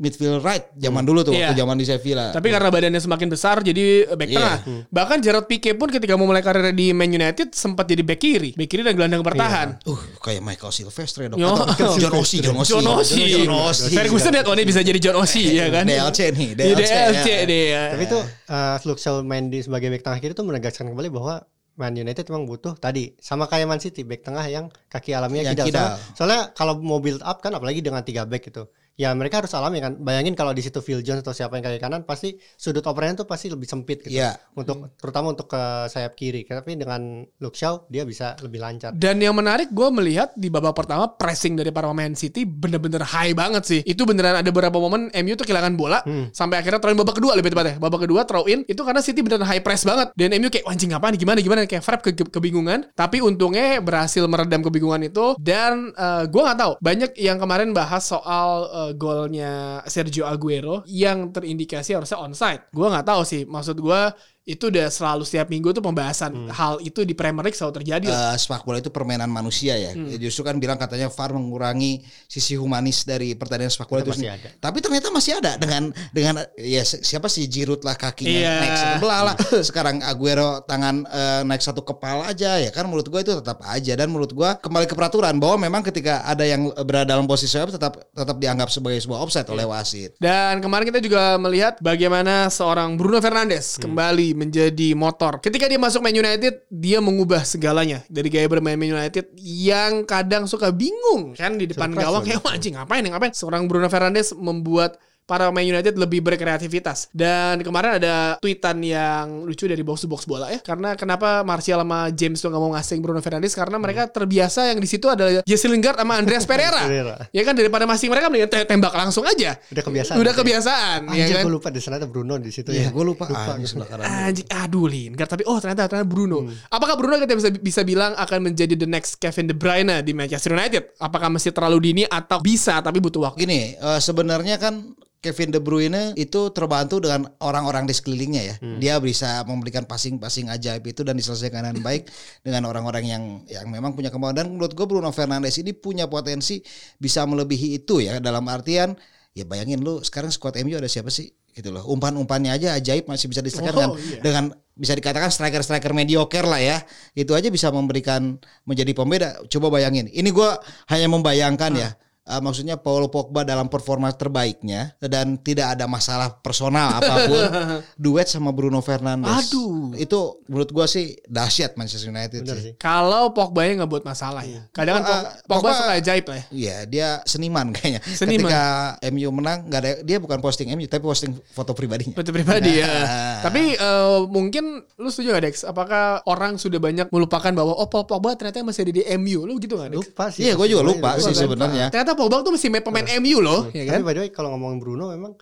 midfield 0.00 0.40
right 0.40 0.64
zaman 0.74 1.04
dulu 1.04 1.20
tuh 1.20 1.30
Iya. 1.30 1.52
waktu 1.52 1.60
zaman 1.60 1.76
di 1.76 1.84
Sevilla. 1.84 2.32
Tapi 2.32 2.48
karena 2.48 2.68
badannya 2.68 2.98
semakin 2.98 3.28
besar 3.28 3.60
jadi 3.60 4.08
back 4.10 4.26
Iya. 4.26 4.36
tengah. 4.40 4.56
Bahkan 4.88 5.18
Gerard 5.20 5.44
Pique 5.44 5.76
pun 5.76 5.86
ketika 5.86 6.16
mau 6.16 6.24
mulai 6.24 6.40
karirnya 6.40 6.72
di 6.72 6.90
Man 6.90 7.12
United 7.12 7.52
sempat 7.52 7.84
jadi 7.84 8.00
back 8.00 8.16
kiri, 8.16 8.50
back 8.56 8.66
kiri 8.66 8.80
dan 8.80 8.96
gelandang 8.96 9.20
bertahan. 9.20 9.76
uh 9.84 10.00
kayak 10.18 10.40
Michael 10.40 10.72
Silvestre 10.72 11.28
dong. 11.28 11.36
Yo. 11.36 11.52
Atau 11.52 11.94
John 12.02 12.16
Osi, 12.16 12.40
John 12.40 12.56
Osi. 12.56 12.72
John 12.72 12.88
Osi. 12.90 13.20
John 13.28 13.52
Osi. 13.68 13.92
Ferguson 13.92 14.32
lihat 14.32 14.46
oh 14.48 14.54
ini 14.56 14.64
bisa 14.64 14.80
jadi 14.80 14.96
John 14.96 15.20
Osi 15.20 15.44
ya 15.52 15.68
kan. 15.68 15.84
DLC 15.84 16.32
nih, 16.32 16.48
DLC. 16.56 16.80
DLC 16.88 17.26
ya. 17.28 17.38
dia. 17.44 17.82
Tapi 17.92 18.02
itu 18.08 18.18
uh, 18.48 19.22
main 19.22 19.46
di 19.46 19.60
sebagai 19.60 19.86
back 19.88 20.02
tengah 20.02 20.18
kiri 20.18 20.32
itu 20.32 20.42
menegaskan 20.42 20.88
kembali 20.88 21.12
bahwa 21.12 21.44
Man 21.76 21.96
United 21.96 22.28
memang 22.28 22.44
butuh 22.44 22.76
tadi 22.76 23.16
sama 23.16 23.44
kayak 23.44 23.64
Man 23.64 23.80
City 23.80 24.04
back 24.04 24.20
tengah 24.20 24.44
yang 24.44 24.68
kaki 24.88 25.12
alaminya 25.12 25.48
Yang 25.48 25.64
kidal. 25.64 25.66
kidal. 25.68 25.86
Soalnya, 25.86 26.12
soalnya 26.12 26.40
kalau 26.52 26.74
mau 26.76 26.98
build 26.98 27.20
up 27.20 27.40
kan 27.40 27.52
apalagi 27.52 27.80
dengan 27.80 28.00
tiga 28.00 28.24
back 28.24 28.48
itu. 28.48 28.64
Ya 28.96 29.14
mereka 29.16 29.40
harus 29.40 29.52
alami 29.56 29.80
kan. 29.80 29.96
Bayangin 29.96 30.36
kalau 30.36 30.52
di 30.52 30.60
situ 30.60 30.78
Phil 30.78 31.00
Jones 31.00 31.24
atau 31.24 31.32
siapa 31.32 31.56
yang 31.56 31.64
kaki 31.64 31.78
kanan 31.78 32.02
pasti 32.04 32.36
sudut 32.54 32.84
operannya 32.84 33.24
tuh 33.24 33.28
pasti 33.28 33.48
lebih 33.48 33.64
sempit 33.64 34.04
gitu. 34.04 34.12
Iya. 34.12 34.36
Untuk 34.52 34.92
terutama 35.00 35.32
untuk 35.32 35.48
ke 35.48 35.62
sayap 35.88 36.12
kiri. 36.12 36.44
Tapi 36.44 36.76
dengan 36.76 37.24
Luke 37.40 37.56
Shaw 37.56 37.88
dia 37.88 38.04
bisa 38.04 38.36
lebih 38.44 38.60
lancar. 38.60 38.92
Dan 38.92 39.18
yang 39.18 39.32
menarik 39.32 39.72
gue 39.72 39.88
melihat 39.88 40.36
di 40.36 40.52
babak 40.52 40.76
pertama 40.76 41.08
pressing 41.08 41.56
dari 41.56 41.72
para 41.72 41.88
pemain 41.88 42.12
City 42.12 42.44
bener-bener 42.44 43.00
high 43.00 43.32
banget 43.32 43.62
sih. 43.64 43.80
Itu 43.82 44.04
beneran 44.04 44.36
ada 44.36 44.48
beberapa 44.48 44.76
momen 44.76 45.08
MU 45.10 45.32
tuh 45.32 45.48
kehilangan 45.48 45.74
bola 45.74 46.04
sampai 46.30 46.60
akhirnya 46.60 46.78
throw 46.78 46.92
in 46.92 46.98
babak 47.00 47.16
kedua 47.16 47.32
lebih 47.34 47.56
tepatnya. 47.56 47.80
Babak 47.80 48.04
kedua 48.04 48.28
throw 48.28 48.44
in 48.46 48.68
itu 48.68 48.84
karena 48.84 49.00
City 49.00 49.24
beneran 49.24 49.48
high 49.48 49.64
press 49.64 49.82
banget 49.82 50.12
dan 50.12 50.36
MU 50.36 50.52
kayak 50.52 50.68
anjing 50.68 50.92
apa 50.92 51.08
nih 51.08 51.18
gimana 51.24 51.38
gimana 51.40 51.60
kayak 51.64 51.80
Frap 51.80 52.04
ke- 52.04 52.12
ke- 52.12 52.28
kebingungan. 52.28 52.92
Tapi 52.92 53.24
untungnya 53.24 53.80
berhasil 53.80 54.20
meredam 54.28 54.60
kebingungan 54.60 55.08
itu 55.08 55.34
dan 55.40 55.88
eh, 55.96 56.24
gua 56.28 56.52
nggak 56.52 56.58
tahu 56.60 56.72
banyak 56.84 57.10
yang 57.16 57.40
kemarin 57.40 57.72
bahas 57.72 58.04
soal 58.04 58.68
eh, 58.88 58.92
golnya 58.96 59.82
Sergio 59.84 60.24
Aguero 60.24 60.80
yang 60.88 61.34
terindikasi 61.34 61.92
harusnya 61.98 62.18
onside. 62.22 62.62
Gua 62.72 62.88
nggak 62.92 63.06
tahu 63.06 63.22
sih 63.26 63.42
maksud 63.44 63.76
gua 63.80 64.14
itu 64.50 64.66
udah 64.66 64.86
selalu 64.86 65.22
setiap 65.22 65.46
minggu 65.46 65.70
tuh 65.70 65.78
pembahasan 65.80 66.50
hal 66.50 66.78
itu 66.80 67.02
di 67.02 67.12
Premier 67.12 67.42
League 67.42 67.54
selalu 67.54 67.78
terjadi. 67.78 68.06
Eh, 68.06 68.34
sepak 68.34 68.62
bola 68.62 68.76
itu 68.76 68.90
permainan 68.90 69.26
manusia 69.26 69.74
ya. 69.74 69.94
Hmm. 69.94 70.10
Justru 70.12 70.42
kan 70.42 70.56
bilang 70.56 70.74
katanya 70.74 71.06
VAR 71.06 71.30
mengurangi 71.30 72.02
sisi 72.26 72.54
humanis 72.54 73.04
dari 73.04 73.32
pertandingan 73.32 73.70
sepak 73.70 73.86
bola 73.86 74.00
Itu 74.00 74.10
itu. 74.10 74.12
masih 74.18 74.30
ada. 74.32 74.48
Tapi 74.58 74.78
ternyata 74.80 75.08
masih 75.08 75.32
ada 75.36 75.52
dengan 75.54 75.82
dengan 76.10 76.34
ya 76.56 76.82
si- 76.82 77.00
siapa 77.00 77.26
sih 77.26 77.46
Giroud 77.46 77.80
lah 77.80 77.94
kakinya 77.94 78.30
Iya. 78.32 78.54
naik 78.58 78.74
satu 78.74 78.94
belah 78.98 79.20
lah. 79.22 79.34
Sekarang 79.68 80.02
Aguero 80.02 80.50
tangan 80.62 81.04
eh, 81.04 81.42
naik 81.44 81.60
satu 81.60 81.80
kepala 81.80 82.26
aja 82.26 82.58
ya 82.58 82.70
kan 82.70 82.84
menurut 82.84 83.06
gua 83.06 83.20
itu 83.20 83.32
tetap 83.32 83.62
aja 83.62 83.92
dan 83.92 84.08
menurut 84.08 84.30
gua 84.30 84.56
kembali 84.56 84.84
ke 84.84 84.94
peraturan 84.94 85.36
bahwa 85.36 85.56
memang 85.60 85.82
ketika 85.82 86.24
ada 86.24 86.42
yang 86.42 86.66
berada 86.82 87.06
dalam 87.08 87.24
posisi 87.24 87.52
offside 87.52 87.70
tetap 87.72 88.00
tetap 88.10 88.36
dianggap 88.36 88.66
sebagai 88.66 88.98
sebuah 88.98 89.20
offside 89.20 89.46
oleh 89.46 89.62
Iya. 89.62 89.70
wasit. 89.70 90.10
Dan 90.16 90.58
kemarin 90.58 90.88
kita 90.88 90.98
juga 90.98 91.22
melihat 91.36 91.78
bagaimana 91.80 92.48
seorang 92.48 92.94
Bruno 92.94 93.20
Fernandes 93.20 93.76
Hmm. 93.76 93.86
kembali 93.86 94.32
menjadi 94.40 94.96
motor. 94.96 95.44
Ketika 95.44 95.68
dia 95.68 95.76
masuk 95.76 96.00
Man 96.00 96.16
United, 96.16 96.64
dia 96.72 97.04
mengubah 97.04 97.44
segalanya 97.44 98.00
dari 98.08 98.32
gaya 98.32 98.48
bermain 98.48 98.80
Man 98.80 98.96
United 98.96 99.28
yang 99.36 100.08
kadang 100.08 100.48
suka 100.48 100.72
bingung 100.72 101.36
kan 101.36 101.60
di 101.60 101.68
depan 101.68 101.92
Surprise 101.92 102.04
gawang 102.08 102.22
kayak 102.24 102.40
"Wah, 102.40 102.56
anjing 102.56 102.74
ngapain 102.80 103.04
nih 103.04 103.12
ngapain. 103.12 103.32
Seorang 103.36 103.68
Bruno 103.68 103.92
Fernandes 103.92 104.32
membuat 104.32 104.96
para 105.30 105.46
Man 105.54 105.62
United 105.62 105.94
lebih 105.94 106.18
berkreativitas. 106.20 107.06
Dan 107.14 107.62
kemarin 107.62 108.02
ada 108.02 108.34
tweetan 108.42 108.82
yang 108.82 109.46
lucu 109.46 109.70
dari 109.70 109.78
box 109.80 110.02
to 110.02 110.08
box 110.10 110.26
bola 110.26 110.50
ya. 110.50 110.58
Karena 110.58 110.98
kenapa 110.98 111.46
Martial 111.46 111.78
sama 111.78 112.10
James 112.10 112.42
tuh 112.42 112.50
nggak 112.50 112.58
mau 112.58 112.74
ngasih 112.74 112.98
Bruno 112.98 113.22
Fernandes 113.22 113.54
karena 113.54 113.78
mereka 113.78 114.10
terbiasa 114.10 114.74
yang 114.74 114.82
di 114.82 114.88
situ 114.90 115.06
ada 115.06 115.46
Jesse 115.46 115.70
Lingard 115.70 115.94
sama 115.94 116.18
Andreas 116.18 116.42
Pereira. 116.50 116.82
Ya 117.30 117.42
kan 117.46 117.54
daripada 117.54 117.86
masing 117.86 118.10
mereka 118.10 118.26
mendingan 118.26 118.50
te- 118.50 118.66
tembak 118.66 118.90
langsung 118.90 119.22
aja. 119.22 119.54
Udah 119.70 119.84
kebiasaan. 119.86 120.16
Udah 120.18 120.32
kebiasaan, 120.34 121.00
ya 121.14 121.22
Anjir 121.22 121.36
kan? 121.38 121.44
gue 121.46 121.54
lupa 121.54 121.68
di 121.70 121.78
sana 121.78 122.02
ada 122.02 122.10
Bruno 122.10 122.34
di 122.34 122.50
situ 122.50 122.74
Iya, 122.74 122.88
ya. 122.88 122.88
gue 122.90 123.04
lupa. 123.06 123.30
Sebelah 123.60 123.86
kanan. 123.86 124.04
Anjing, 124.26 124.48
aduh 124.50 124.90
Lingard 124.90 125.30
tapi 125.30 125.46
oh 125.46 125.60
ternyata 125.62 125.86
ternyata 125.86 126.08
Bruno. 126.08 126.42
Hmm. 126.42 126.56
Apakah 126.72 126.98
Bruno 126.98 127.20
kita 127.20 127.36
bisa 127.36 127.48
bisa 127.52 127.80
bilang 127.84 128.16
akan 128.16 128.50
menjadi 128.50 128.74
the 128.74 128.88
next 128.88 129.20
Kevin 129.20 129.46
De 129.46 129.54
Bruyne 129.54 130.00
di 130.00 130.10
Manchester 130.10 130.56
United? 130.56 130.96
Apakah 130.98 131.28
masih 131.30 131.52
terlalu 131.52 131.92
dini 131.92 132.02
atau 132.02 132.40
bisa 132.40 132.80
tapi 132.80 132.98
butuh 132.98 133.30
waktu? 133.30 133.44
Gini, 133.44 133.60
eh, 133.76 134.00
sebenarnya 134.00 134.56
kan 134.56 134.96
Kevin 135.20 135.52
De 135.52 135.60
Bruyne 135.60 136.16
itu 136.16 136.48
terbantu 136.56 136.96
dengan 136.96 137.28
orang-orang 137.44 137.84
di 137.84 137.92
sekelilingnya 137.92 138.42
ya. 138.42 138.54
Dia 138.80 138.94
bisa 139.04 139.44
memberikan 139.44 139.84
passing-passing 139.84 140.48
ajaib 140.48 140.80
itu 140.88 141.04
dan 141.04 141.12
diselesaikan 141.20 141.68
dengan 141.68 141.84
baik 141.84 142.08
dengan 142.46 142.64
orang-orang 142.72 143.04
yang 143.04 143.22
yang 143.44 143.68
memang 143.68 143.92
punya 143.92 144.08
kemampuan. 144.08 144.32
Dan 144.32 144.56
menurut 144.56 144.72
gue 144.72 144.86
Bruno 144.88 145.12
Fernandes 145.12 145.60
ini 145.60 145.76
punya 145.76 146.08
potensi 146.08 146.64
bisa 146.96 147.28
melebihi 147.28 147.84
itu 147.84 148.00
ya 148.00 148.16
dalam 148.16 148.48
artian 148.48 148.96
ya 149.36 149.44
bayangin 149.46 149.84
lu 149.84 150.00
sekarang 150.00 150.32
squad 150.32 150.56
MU 150.64 150.74
ada 150.80 150.88
siapa 150.88 151.12
sih 151.12 151.28
gitu 151.52 151.68
loh. 151.68 151.84
Umpan-umpannya 151.84 152.56
aja 152.56 152.72
ajaib 152.80 153.04
masih 153.04 153.28
bisa 153.28 153.44
diselesaikan 153.44 153.76
dengan, 153.76 153.90
Oh, 153.92 153.98
iya. 154.00 154.20
dengan 154.24 154.44
bisa 154.72 154.96
dikatakan 154.96 155.28
striker-striker 155.28 155.92
mediocre 155.92 156.48
lah 156.48 156.62
ya. 156.64 156.80
Itu 157.12 157.36
aja 157.36 157.52
bisa 157.52 157.68
memberikan 157.68 158.40
menjadi 158.64 158.96
pembeda. 158.96 159.36
Coba 159.52 159.68
bayangin. 159.68 160.08
Ini 160.08 160.32
gue 160.32 160.50
hanya 160.88 161.08
membayangkan 161.12 161.72
ya. 161.76 161.90
Uh, 162.30 162.40
maksudnya 162.40 162.78
Paul 162.78 163.10
Pogba 163.10 163.42
dalam 163.42 163.66
performa 163.66 164.08
terbaiknya 164.10 164.94
dan 164.96 165.34
tidak 165.36 165.74
ada 165.74 165.84
masalah 165.84 166.38
personal 166.38 166.96
apa 166.96 167.26
pun 167.26 167.42
duet 168.04 168.24
sama 168.24 168.50
Bruno 168.50 168.78
Fernandes. 168.78 169.50
Aduh. 169.50 169.92
Itu 169.94 170.38
menurut 170.46 170.70
gua 170.70 170.86
sih 170.86 171.18
dahsyat 171.26 171.74
Manchester 171.74 172.08
United 172.08 172.46
Bener 172.46 172.56
sih. 172.56 172.62
sih. 172.62 172.72
Kalau 172.78 173.34
Pogba-nya 173.34 173.82
nggak 173.82 173.90
buat 173.90 174.04
masalah 174.04 174.46
ya. 174.46 174.62
Kadang 174.70 175.00
kan 175.00 175.04
Pogba- 175.04 175.18
Pog- 175.18 175.42
Pogba 175.42 175.58
Pogba- 175.60 175.76
suka 175.76 175.92
ajaib 175.98 176.24
lah 176.24 176.36
ya. 176.36 176.44
Iya, 176.50 176.76
dia 176.86 177.08
seniman 177.24 177.66
kayaknya. 177.70 178.00
Seniman. 178.20 178.46
Ketika 178.46 178.62
MU 179.10 179.28
menang, 179.32 179.58
nggak 179.66 179.80
ada 179.80 179.90
dia 180.00 180.16
bukan 180.16 180.38
posting 180.38 180.70
MU 180.70 180.86
tapi 180.86 181.02
posting 181.02 181.34
foto 181.50 181.74
pribadinya. 181.74 182.14
Betul 182.14 182.32
pribadi 182.32 182.78
ya. 182.78 182.86
Nah. 182.86 183.38
Tapi 183.50 183.74
eh, 183.74 184.18
mungkin 184.28 184.64
lu 184.94 185.08
setuju 185.08 185.32
gak 185.32 185.42
Dex? 185.42 185.54
Apakah 185.64 186.20
orang 186.24 186.54
sudah 186.54 186.76
banyak 186.76 187.08
melupakan 187.08 187.48
bahwa 187.50 187.72
oh 187.72 187.88
Paul 187.88 188.04
Pogba 188.04 188.36
ternyata 188.36 188.60
masih 188.60 188.84
ada 188.84 188.92
di 188.92 189.02
MU? 189.16 189.48
Lu 189.48 189.56
gitu 189.56 189.74
gak 189.74 189.90
Dex? 189.90 189.98
Lupa 190.04 190.24
sih. 190.28 190.44
Iya, 190.44 190.52
gue 190.54 190.66
juga 190.68 190.82
lupa 190.84 191.16
Lupa 191.16 191.24
sih 191.24 191.34
sebenarnya. 191.34 191.88
Ternyata 191.88 192.12
Pogba 192.20 192.44
tuh 192.44 192.52
masih 192.52 192.68
pemain 192.84 193.06
MU 193.16 193.40
loh, 193.40 193.72
ya 193.72 193.88
kan? 193.88 193.96
Tapi 193.96 194.04
by 194.04 194.12
the 194.12 194.20
way 194.20 194.30
kalau 194.30 194.52
ngomongin 194.52 194.76
Bruno 194.76 195.08
memang 195.08 195.32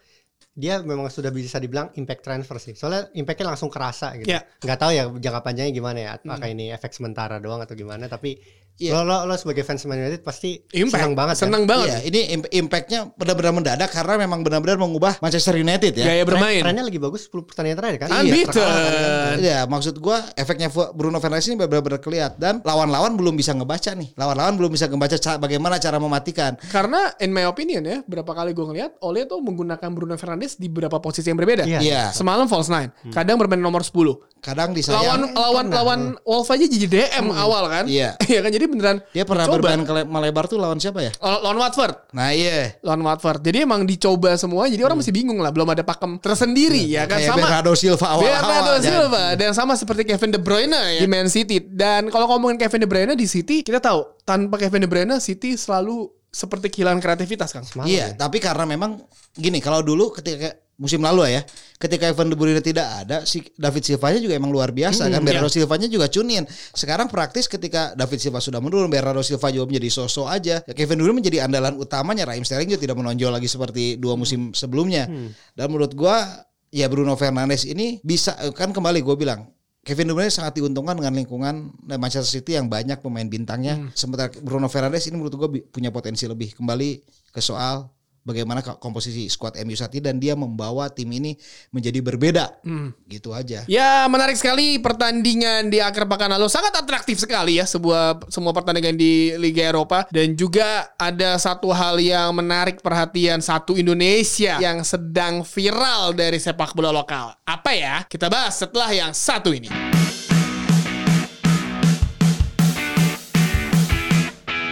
dia 0.58 0.82
memang 0.82 1.06
sudah 1.06 1.30
bisa 1.30 1.56
dibilang 1.56 1.94
impact 1.94 2.20
transfer 2.20 2.58
sih. 2.58 2.74
Soalnya 2.74 3.06
impactnya 3.14 3.46
langsung 3.48 3.70
kerasa 3.70 4.18
gitu. 4.18 4.26
Iya. 4.26 4.42
Nggak 4.58 4.78
tahu 4.78 4.90
ya 4.90 5.04
jangka 5.08 5.40
panjangnya 5.40 5.70
gimana 5.70 5.98
ya. 5.98 6.10
Apakah 6.18 6.48
ini 6.48 6.68
efek 6.68 6.90
sementara 6.90 7.38
doang 7.38 7.62
atau 7.62 7.72
gimana. 7.72 8.04
Tapi 8.04 8.34
Iya. 8.78 8.94
lo, 8.94 9.02
lo, 9.02 9.26
lo 9.26 9.34
sebagai 9.34 9.66
fans 9.66 9.82
Man 9.86 9.98
United 9.98 10.22
pasti 10.22 10.54
Impact. 10.70 11.02
senang 11.02 11.12
banget 11.12 11.34
Senang 11.34 11.66
kan? 11.66 11.70
banget. 11.74 11.88
Iya, 11.90 11.98
ini 12.06 12.20
imp- 12.30 12.46
impactnya 12.48 13.10
benar-benar 13.10 13.50
mendadak 13.50 13.90
karena 13.90 14.14
memang 14.16 14.46
benar-benar 14.46 14.78
mengubah 14.78 15.18
Manchester 15.18 15.58
United 15.58 15.98
ya. 15.98 16.06
Gaya 16.06 16.22
bermain. 16.22 16.62
Trennya 16.62 16.86
lagi 16.86 16.94
bagus 16.96 17.26
10 17.26 17.42
pertandingan 17.42 17.74
terakhir 17.74 18.06
kan? 18.06 18.22
Unbeaten. 18.22 18.54
kan. 18.54 19.34
Iya, 19.36 19.66
maksud 19.66 19.98
gua 19.98 20.22
efeknya 20.32 20.70
Bruno 20.70 21.18
Fernandes 21.18 21.50
ini 21.50 21.58
benar-benar 21.58 21.98
kelihatan 21.98 22.38
dan 22.38 22.54
lawan-lawan 22.62 23.18
belum 23.18 23.34
bisa 23.34 23.50
ngebaca 23.50 23.90
nih. 23.92 24.14
Lawan-lawan 24.14 24.54
belum 24.54 24.70
bisa 24.70 24.86
ngebaca 24.86 25.16
ca- 25.18 25.38
bagaimana 25.38 25.76
cara 25.76 25.98
mematikan. 25.98 26.54
Karena 26.70 27.10
in 27.18 27.34
my 27.34 27.44
opinion 27.44 27.82
ya, 27.82 28.06
berapa 28.06 28.30
kali 28.30 28.54
gue 28.54 28.62
ngeliat 28.64 28.94
Ole 29.02 29.26
tuh 29.26 29.42
menggunakan 29.42 29.90
Bruno 29.90 30.14
Fernandes 30.14 30.47
di 30.54 30.70
beberapa 30.70 30.96
posisi 30.96 31.26
yang 31.26 31.36
berbeda. 31.36 31.66
Iya. 31.66 31.80
Iya. 31.80 32.02
Semalam 32.10 32.46
false 32.46 32.70
nine, 32.70 32.88
kadang 33.10 33.36
bermain 33.36 33.58
nomor 33.58 33.82
10. 33.82 33.92
Kadang 34.38 34.70
di 34.70 34.86
Lawan 34.86 35.02
sayang 35.26 35.34
lawan 35.34 35.66
lawan 35.66 36.00
Wolf 36.22 36.46
aja 36.48 36.62
jadi 36.62 36.86
DM 36.86 37.26
awal 37.28 37.66
kan? 37.66 37.84
Iya. 37.84 38.14
Iya 38.30 38.38
kan 38.38 38.50
jadi 38.54 38.64
beneran 38.64 38.96
dia 39.10 39.26
pernah 39.26 39.44
coba. 39.44 39.74
bermain 39.74 39.82
melebar 40.06 40.46
tuh 40.46 40.56
lawan 40.56 40.78
siapa 40.78 41.02
ya? 41.02 41.10
Lawan 41.18 41.40
lawan 41.42 41.58
Watford. 41.58 41.94
Nah, 42.14 42.30
iya. 42.30 42.78
Lawan 42.80 43.02
Watford. 43.02 43.42
Jadi 43.42 43.66
emang 43.66 43.82
dicoba 43.82 44.38
semua. 44.38 44.70
Jadi 44.70 44.78
orang 44.78 45.02
masih 45.02 45.10
bingung 45.10 45.42
lah. 45.42 45.50
Belum 45.50 45.66
ada 45.66 45.82
pakem 45.82 46.22
tersendiri 46.22 46.86
ya 46.86 47.10
kan. 47.10 47.18
Kayak 47.18 47.34
sama 47.34 47.42
Bernardo 47.42 47.72
Silva 47.74 48.06
Bernardo 48.14 48.46
awal-awal. 48.46 48.78
dan- 48.78 48.86
Silva 48.86 49.24
dan 49.34 49.50
sama 49.52 49.74
seperti 49.74 50.06
Kevin 50.06 50.30
De 50.30 50.38
Bruyne 50.38 50.78
ya 50.94 51.02
di 51.02 51.08
Man 51.10 51.26
City. 51.26 51.58
Dan 51.58 52.06
kalau 52.06 52.30
ngomongin 52.30 52.54
Kevin 52.56 52.78
De 52.78 52.88
Bruyne 52.88 53.18
di 53.18 53.26
City, 53.26 53.66
kita 53.66 53.82
tahu 53.82 54.06
tanpa 54.22 54.54
Kevin 54.54 54.86
De 54.86 54.88
Bruyne 54.88 55.18
City 55.18 55.58
selalu 55.58 56.14
seperti 56.28 56.68
kehilangan 56.68 57.00
kreativitas 57.00 57.50
Kang. 57.50 57.64
Semalam 57.64 57.88
Iya, 57.88 58.12
ya. 58.12 58.16
tapi 58.16 58.38
karena 58.38 58.68
memang 58.68 59.00
gini, 59.34 59.58
kalau 59.64 59.80
dulu 59.80 60.12
ketika 60.12 60.54
musim 60.78 61.02
lalu 61.02 61.34
ya, 61.34 61.42
ketika 61.82 62.06
Evan 62.06 62.30
De 62.30 62.36
Bruyne 62.38 62.62
tidak 62.62 62.86
ada, 63.02 63.26
si 63.26 63.42
David 63.58 63.82
Silva-nya 63.82 64.22
juga 64.22 64.38
emang 64.38 64.54
luar 64.54 64.70
biasa 64.70 65.10
kan. 65.10 65.24
Bernardo 65.24 65.50
Silva-nya 65.50 65.90
juga 65.90 66.06
cunin. 66.06 66.46
Sekarang 66.76 67.10
praktis 67.10 67.50
ketika 67.50 67.96
David 67.98 68.22
Silva 68.22 68.38
sudah 68.38 68.62
menurun, 68.62 68.86
Bernardo 68.86 69.24
Silva 69.26 69.50
juga 69.50 69.66
menjadi 69.74 69.88
sosok 69.90 70.26
aja. 70.30 70.62
Ya, 70.62 70.72
Kevin 70.76 71.00
De 71.00 71.02
Bruyne 71.02 71.18
menjadi 71.18 71.38
andalan 71.48 71.74
utamanya. 71.80 72.30
Raheem 72.30 72.46
Sterling 72.46 72.70
juga 72.70 72.82
tidak 72.86 72.96
menonjol 73.00 73.34
lagi 73.34 73.48
seperti 73.50 73.98
dua 73.98 74.14
musim 74.14 74.54
sebelumnya. 74.54 75.10
Dan 75.56 75.66
menurut 75.74 75.96
gua 75.98 76.46
ya 76.68 76.86
Bruno 76.86 77.16
Fernandes 77.16 77.64
ini 77.64 77.98
bisa 78.04 78.36
kan 78.52 78.76
kembali 78.76 79.00
gue 79.00 79.16
bilang 79.16 79.48
Kevin 79.86 80.10
De 80.10 80.14
Bruyne 80.14 80.28
sangat 80.28 80.60
diuntungkan 80.60 81.00
dengan 81.00 81.16
lingkungan 81.16 81.72
Manchester 81.86 82.28
City 82.28 82.60
yang 82.60 82.68
banyak 82.68 83.00
pemain 83.00 83.24
bintangnya. 83.24 83.88
Sementara 83.96 84.28
Bruno 84.44 84.68
Fernandes 84.68 85.08
ini 85.08 85.16
menurut 85.16 85.32
gue 85.32 85.48
punya 85.72 85.88
potensi 85.88 86.28
lebih. 86.28 86.52
Kembali 86.52 87.00
ke 87.32 87.40
soal 87.40 87.88
bagaimana 88.28 88.60
ko- 88.60 88.76
komposisi 88.76 89.32
squad 89.32 89.56
MU 89.64 89.72
saat 89.72 89.96
ini 89.96 90.04
dan 90.04 90.20
dia 90.20 90.36
membawa 90.36 90.92
tim 90.92 91.08
ini 91.08 91.32
menjadi 91.72 92.04
berbeda. 92.04 92.60
Gitu 93.08 93.32
aja. 93.32 93.64
Ya 93.64 94.04
menarik 94.04 94.36
sekali 94.36 94.76
pertandingan 94.76 95.72
di 95.72 95.80
akhir 95.80 96.04
pekan 96.04 96.28
lalu 96.28 96.52
sangat 96.52 96.76
atraktif 96.76 97.16
sekali 97.16 97.56
ya 97.56 97.64
sebuah 97.64 98.28
semua 98.28 98.52
pertandingan 98.52 98.92
di 98.94 99.32
Liga 99.40 99.64
Eropa 99.64 100.04
dan 100.12 100.36
juga 100.36 100.92
ada 101.00 101.40
satu 101.40 101.72
hal 101.72 101.96
yang 101.96 102.36
menarik 102.36 102.84
perhatian 102.84 103.40
satu 103.40 103.72
Indonesia 103.72 104.60
yang 104.60 104.84
sedang 104.84 105.40
viral 105.40 106.12
dari 106.12 106.36
sepak 106.36 106.76
bola 106.76 106.92
lokal. 106.92 107.32
Apa 107.48 107.72
ya? 107.72 107.96
Kita 108.04 108.28
bahas 108.28 108.58
setelah 108.58 108.90
yang 108.92 109.14
satu 109.14 109.54
ini. 109.54 109.70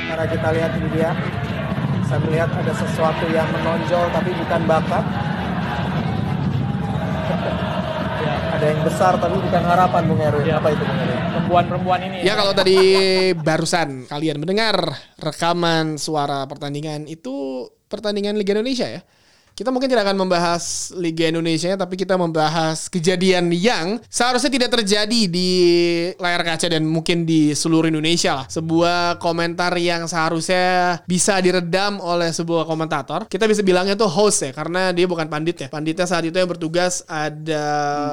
Karena 0.07 0.27
kita 0.27 0.49
lihat 0.49 0.71
ini 0.81 0.89
dia, 0.97 1.11
saya 2.07 2.21
melihat 2.23 2.51
ada 2.55 2.73
sesuatu 2.73 3.27
yang 3.31 3.47
menonjol 3.51 4.07
tapi 4.15 4.31
bukan 4.35 4.61
bakat. 4.65 5.05
Ya, 8.17 8.35
ada 8.57 8.65
yang 8.65 8.81
besar 8.87 9.13
tapi 9.19 9.37
bukan 9.39 9.63
harapan 9.63 10.03
Bung 10.07 10.23
Erwin. 10.23 10.55
Apa 10.55 10.71
itu 10.73 10.83
Bung 10.87 11.01
Erwin? 11.03 11.27
perempuan-perempuan 11.47 12.01
ini. 12.11 12.17
Ya 12.27 12.35
kalau 12.35 12.53
tadi 12.57 12.79
barusan 13.39 14.11
kalian 14.11 14.43
mendengar 14.43 14.75
rekaman 15.15 15.95
suara 15.95 16.43
pertandingan 16.51 17.07
itu 17.07 17.67
pertandingan 17.87 18.35
Liga 18.35 18.59
Indonesia 18.59 18.91
ya. 18.91 19.01
Kita 19.57 19.73
mungkin 19.73 19.89
tidak 19.89 20.05
akan 20.05 20.29
membahas 20.29 20.93
Liga 21.01 21.33
Indonesia 21.33 21.73
tapi 21.81 21.97
kita 21.97 22.21
membahas 22.21 22.93
kejadian 22.93 23.49
yang 23.57 24.05
seharusnya 24.05 24.53
tidak 24.53 24.77
terjadi 24.77 25.21
di 25.33 25.51
layar 26.21 26.45
kaca 26.45 26.69
dan 26.69 26.85
mungkin 26.85 27.25
di 27.25 27.57
seluruh 27.57 27.89
Indonesia 27.89 28.37
lah. 28.37 28.47
Sebuah 28.53 29.17
komentar 29.17 29.73
yang 29.81 30.05
seharusnya 30.05 31.01
bisa 31.09 31.41
diredam 31.41 32.05
oleh 32.05 32.37
sebuah 32.37 32.69
komentator. 32.69 33.25
Kita 33.33 33.49
bisa 33.49 33.65
bilangnya 33.65 33.97
tuh 33.97 34.13
host 34.13 34.45
ya 34.45 34.53
karena 34.53 34.93
dia 34.93 35.09
bukan 35.09 35.25
pandit 35.25 35.57
ya. 35.57 35.69
Panditnya 35.73 36.05
saat 36.05 36.29
itu 36.29 36.37
yang 36.37 36.53
bertugas 36.53 37.01
ada 37.09 37.65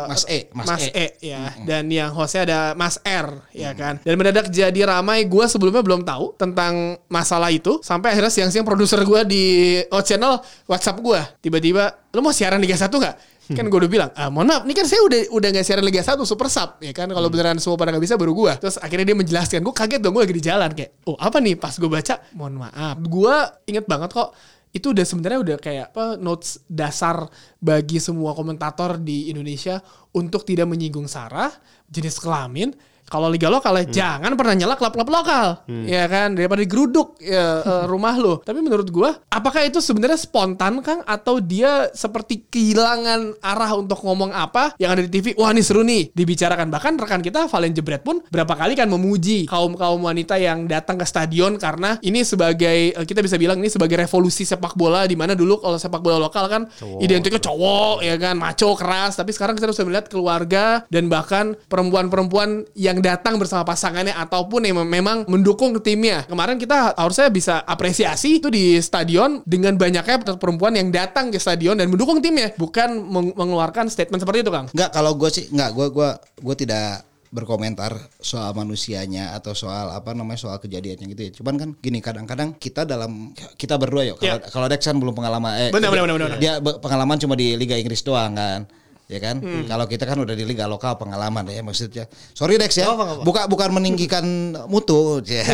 Mas 0.07 0.23
E, 0.31 0.47
Mas 0.55 0.63
Mas 0.63 0.87
E. 0.87 1.11
E 1.19 1.35
ya 1.35 1.51
dan 1.67 1.91
yang 1.91 2.15
hostnya 2.15 2.47
ada 2.47 2.59
Mas 2.79 3.03
R 3.03 3.51
ya 3.51 3.75
kan 3.75 3.99
dan 3.99 4.15
mendadak 4.15 4.47
jadi 4.47 4.87
ramai 4.87 5.27
gue 5.27 5.45
sebelumnya 5.51 5.83
belum 5.83 6.07
tahu 6.07 6.39
tentang 6.39 6.95
masalah 7.11 7.51
itu 7.51 7.83
sampai 7.83 8.15
akhirnya 8.15 8.31
siang-siang 8.31 8.63
produser 8.63 9.03
gue 9.03 9.21
di 9.27 9.43
O 9.91 9.99
channel 9.99 10.39
WhatsApp 10.71 11.03
gue 11.03 11.32
tiba-tiba 11.43 12.07
lo 12.15 12.23
mau 12.23 12.31
siaran 12.31 12.63
Liga 12.63 12.79
1 12.79 12.87
nggak? 12.87 13.15
Kan 13.51 13.67
gue 13.67 13.75
udah 13.75 13.91
bilang 13.91 14.09
ah, 14.15 14.31
mohon 14.31 14.47
maaf 14.47 14.63
ini 14.63 14.71
kan 14.71 14.87
saya 14.87 15.03
udah 15.03 15.35
udah 15.35 15.49
nggak 15.51 15.65
siaran 15.67 15.83
Liga 15.83 15.99
1 15.99 16.15
super 16.23 16.47
sub. 16.47 16.79
Ya 16.79 16.95
kan 16.95 17.11
kalau 17.11 17.27
beneran 17.27 17.59
semua 17.59 17.75
pada 17.75 17.91
nggak 17.91 18.07
bisa 18.07 18.15
baru 18.15 18.31
gue 18.31 18.51
terus 18.63 18.79
akhirnya 18.79 19.11
dia 19.11 19.17
menjelaskan 19.19 19.59
gue 19.59 19.75
kaget 19.75 19.99
dong 19.99 20.15
gue 20.15 20.23
lagi 20.23 20.35
di 20.39 20.43
jalan 20.47 20.71
kayak 20.71 21.03
oh 21.03 21.19
apa 21.19 21.43
nih? 21.43 21.59
Pas 21.59 21.75
gue 21.75 21.91
baca 21.91 22.15
mohon 22.39 22.55
maaf. 22.63 22.95
Gue 23.03 23.35
inget 23.67 23.83
banget 23.83 24.15
kok 24.15 24.31
itu 24.73 24.89
udah 24.89 25.05
sebenarnya 25.05 25.39
udah 25.43 25.57
kayak 25.61 25.85
apa 25.93 26.17
notes 26.17 26.63
dasar 26.65 27.29
bagi 27.61 28.01
semua 28.01 28.33
komentator 28.33 28.97
di 28.97 29.29
Indonesia 29.29 29.77
untuk 30.15 30.47
tidak 30.47 30.65
menyinggung 30.65 31.05
sara 31.05 31.51
jenis 31.91 32.17
kelamin 32.17 32.73
kalau 33.13 33.29
liga 33.29 33.53
lokal 33.53 33.77
ya 33.77 33.85
jangan 33.85 34.33
pernah 34.33 34.57
nyela 34.57 34.73
klub-klub 34.73 35.05
lokal. 35.05 35.61
Ya 35.85 36.09
kan? 36.09 36.33
Daripada 36.33 36.65
digeruduk 36.65 37.21
ya, 37.21 37.61
eh, 37.61 37.85
rumah 37.85 38.17
lo 38.17 38.41
tapi 38.41 38.65
menurut 38.65 38.89
gua 38.89 39.21
apakah 39.29 39.61
itu 39.61 39.77
sebenarnya 39.77 40.17
spontan 40.17 40.81
Kang? 40.81 41.05
Atau 41.05 41.37
dia 41.37 41.93
seperti 41.93 42.49
kehilangan 42.49 43.37
arah 43.43 43.71
untuk 43.77 44.01
ngomong 44.01 44.33
apa 44.33 44.73
yang 44.81 44.97
ada 44.97 45.05
di 45.05 45.11
TV 45.13 45.37
wah 45.37 45.53
ini 45.53 45.61
seru 45.61 45.85
nih. 45.85 46.09
Dibicarakan. 46.15 46.73
Bahkan 46.73 46.97
rekan 46.97 47.21
kita 47.21 47.45
Valen 47.45 47.75
Jebret 47.77 48.01
pun 48.01 48.23
berapa 48.33 48.57
kali 48.57 48.73
kan 48.73 48.89
memuji 48.89 49.45
kaum 49.45 49.77
kaum 49.77 50.01
wanita 50.01 50.41
yang 50.41 50.65
datang 50.65 50.97
ke 50.97 51.05
stadion 51.05 51.61
karena 51.61 52.01
ini 52.01 52.25
sebagai 52.25 52.95
eh, 52.95 53.05
kita 53.05 53.21
bisa 53.21 53.37
bilang 53.37 53.61
ini 53.61 53.69
sebagai 53.69 53.99
revolusi 53.99 54.47
sepak 54.47 54.73
bola 54.73 55.05
di 55.05 55.13
mana 55.13 55.37
dulu 55.37 55.59
kalau 55.61 55.77
sepak 55.77 56.01
bola 56.01 56.17
lokal 56.17 56.49
kan 56.49 56.65
identiknya 56.97 57.43
cowok 57.43 58.01
ya 58.01 58.15
kan? 58.17 58.39
Maco 58.39 58.73
keras. 58.73 59.19
Tapi 59.19 59.35
sekarang 59.35 59.59
kita 59.59 59.69
bisa 59.69 59.83
melihat 59.83 60.07
keluarga 60.07 60.87
dan 60.87 61.11
bahkan 61.11 61.59
perempuan-perempuan 61.67 62.63
yang 62.79 63.02
datang 63.03 63.35
bersama 63.35 63.61
pasangannya 63.61 64.15
ataupun 64.15 64.63
yang 64.63 64.79
memang 64.81 65.27
mendukung 65.27 65.75
timnya 65.77 66.23
kemarin 66.23 66.55
kita 66.55 66.95
harusnya 66.95 67.27
bisa 67.27 67.59
apresiasi 67.61 68.39
itu 68.39 68.47
di 68.47 68.79
stadion 68.79 69.43
dengan 69.43 69.75
banyaknya 69.75 70.39
perempuan 70.39 70.73
yang 70.73 70.87
datang 70.87 71.27
ke 71.27 71.37
stadion 71.37 71.75
dan 71.75 71.91
mendukung 71.91 72.17
timnya 72.17 72.55
bukan 72.55 72.95
meng- 72.97 73.35
mengeluarkan 73.35 73.85
statement 73.85 74.17
seperti 74.17 74.39
itu 74.39 74.49
Kang 74.49 74.71
Enggak, 74.71 74.89
kalau 74.89 75.11
gue 75.13 75.27
sih 75.27 75.51
enggak, 75.51 75.69
gue 75.69 75.87
gua 75.89 76.09
gue 76.15 76.55
tidak 76.55 77.03
berkomentar 77.29 77.89
soal 78.17 78.53
manusianya 78.53 79.33
atau 79.33 79.51
soal 79.51 79.89
apa 79.89 80.13
namanya 80.13 80.37
soal 80.37 80.57
kejadiannya 80.57 81.05
gitu 81.09 81.21
ya. 81.23 81.31
Cuman 81.33 81.55
kan 81.57 81.69
gini 81.75 81.97
kadang-kadang 81.97 82.53
kita 82.53 82.85
dalam 82.85 83.33
kita 83.55 83.73
berdua 83.75 84.05
yuk 84.05 84.21
kalau 84.21 84.37
Ya. 84.37 84.45
kalau 84.45 84.67
Dex 84.69 84.85
kan 84.85 84.93
belum 84.95 85.11
pengalaman 85.11 85.51
eh 85.57 85.69
Benar, 85.73 85.89
dia- 85.89 85.93
benar, 85.97 86.03
benar, 86.07 86.27
benar. 86.29 86.37
Dia 86.37 86.53
pengalaman 86.77 87.17
cuma 87.17 87.33
di 87.33 87.57
Liga 87.57 87.73
Inggris 87.73 88.05
doang 88.05 88.37
kan. 88.37 88.69
Ya 89.13 89.21
kan? 89.21 89.37
Hmm. 89.37 89.69
Kalau 89.69 89.85
kita 89.85 90.09
kan 90.09 90.17
udah 90.17 90.33
di 90.33 90.41
liga 90.41 90.65
lokal 90.65 90.97
pengalaman 90.97 91.45
ya 91.53 91.61
maksudnya. 91.61 92.09
Sorry 92.33 92.57
Dex 92.57 92.73
ya. 92.81 92.89
Apa, 92.89 93.21
apa. 93.21 93.21
Bukan 93.21 93.43
bukan 93.45 93.69
meninggikan 93.69 94.25
mutu. 94.65 95.21
Ya. 95.33 95.45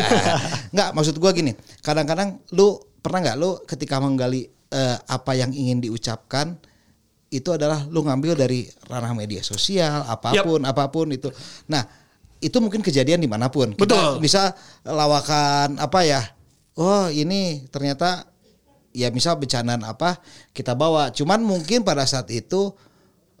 Enggak, 0.72 0.90
maksud 0.92 1.16
gua 1.16 1.32
gini. 1.32 1.56
Kadang-kadang 1.80 2.40
lu 2.52 2.80
pernah 3.00 3.24
nggak 3.24 3.36
lu 3.40 3.56
ketika 3.64 3.96
menggali 3.96 4.44
eh, 4.68 4.96
apa 4.96 5.32
yang 5.36 5.52
ingin 5.52 5.80
diucapkan 5.80 6.56
itu 7.32 7.48
adalah 7.54 7.86
lu 7.88 8.04
ngambil 8.04 8.36
dari 8.36 8.68
ranah 8.90 9.14
media 9.14 9.40
sosial 9.40 10.02
apa 10.04 10.34
pun 10.42 10.60
apa 10.66 10.90
pun 10.90 11.06
itu 11.14 11.30
nah 11.70 11.86
itu 12.42 12.58
mungkin 12.58 12.82
kejadian 12.82 13.22
di 13.22 13.30
mana 13.30 13.46
pun 13.46 13.72
kita 13.72 13.86
Betul. 13.86 14.10
bisa 14.18 14.50
lawakan 14.82 15.78
apa 15.78 16.00
ya 16.02 16.20
oh 16.74 17.06
ini 17.08 17.70
ternyata 17.70 18.30
ya 18.90 19.08
misal 19.10 19.38
bercandaan 19.38 19.82
apa 19.86 20.18
kita 20.52 20.74
bawa. 20.74 21.14
Cuman 21.14 21.42
mungkin 21.42 21.86
pada 21.86 22.04
saat 22.06 22.28
itu 22.30 22.74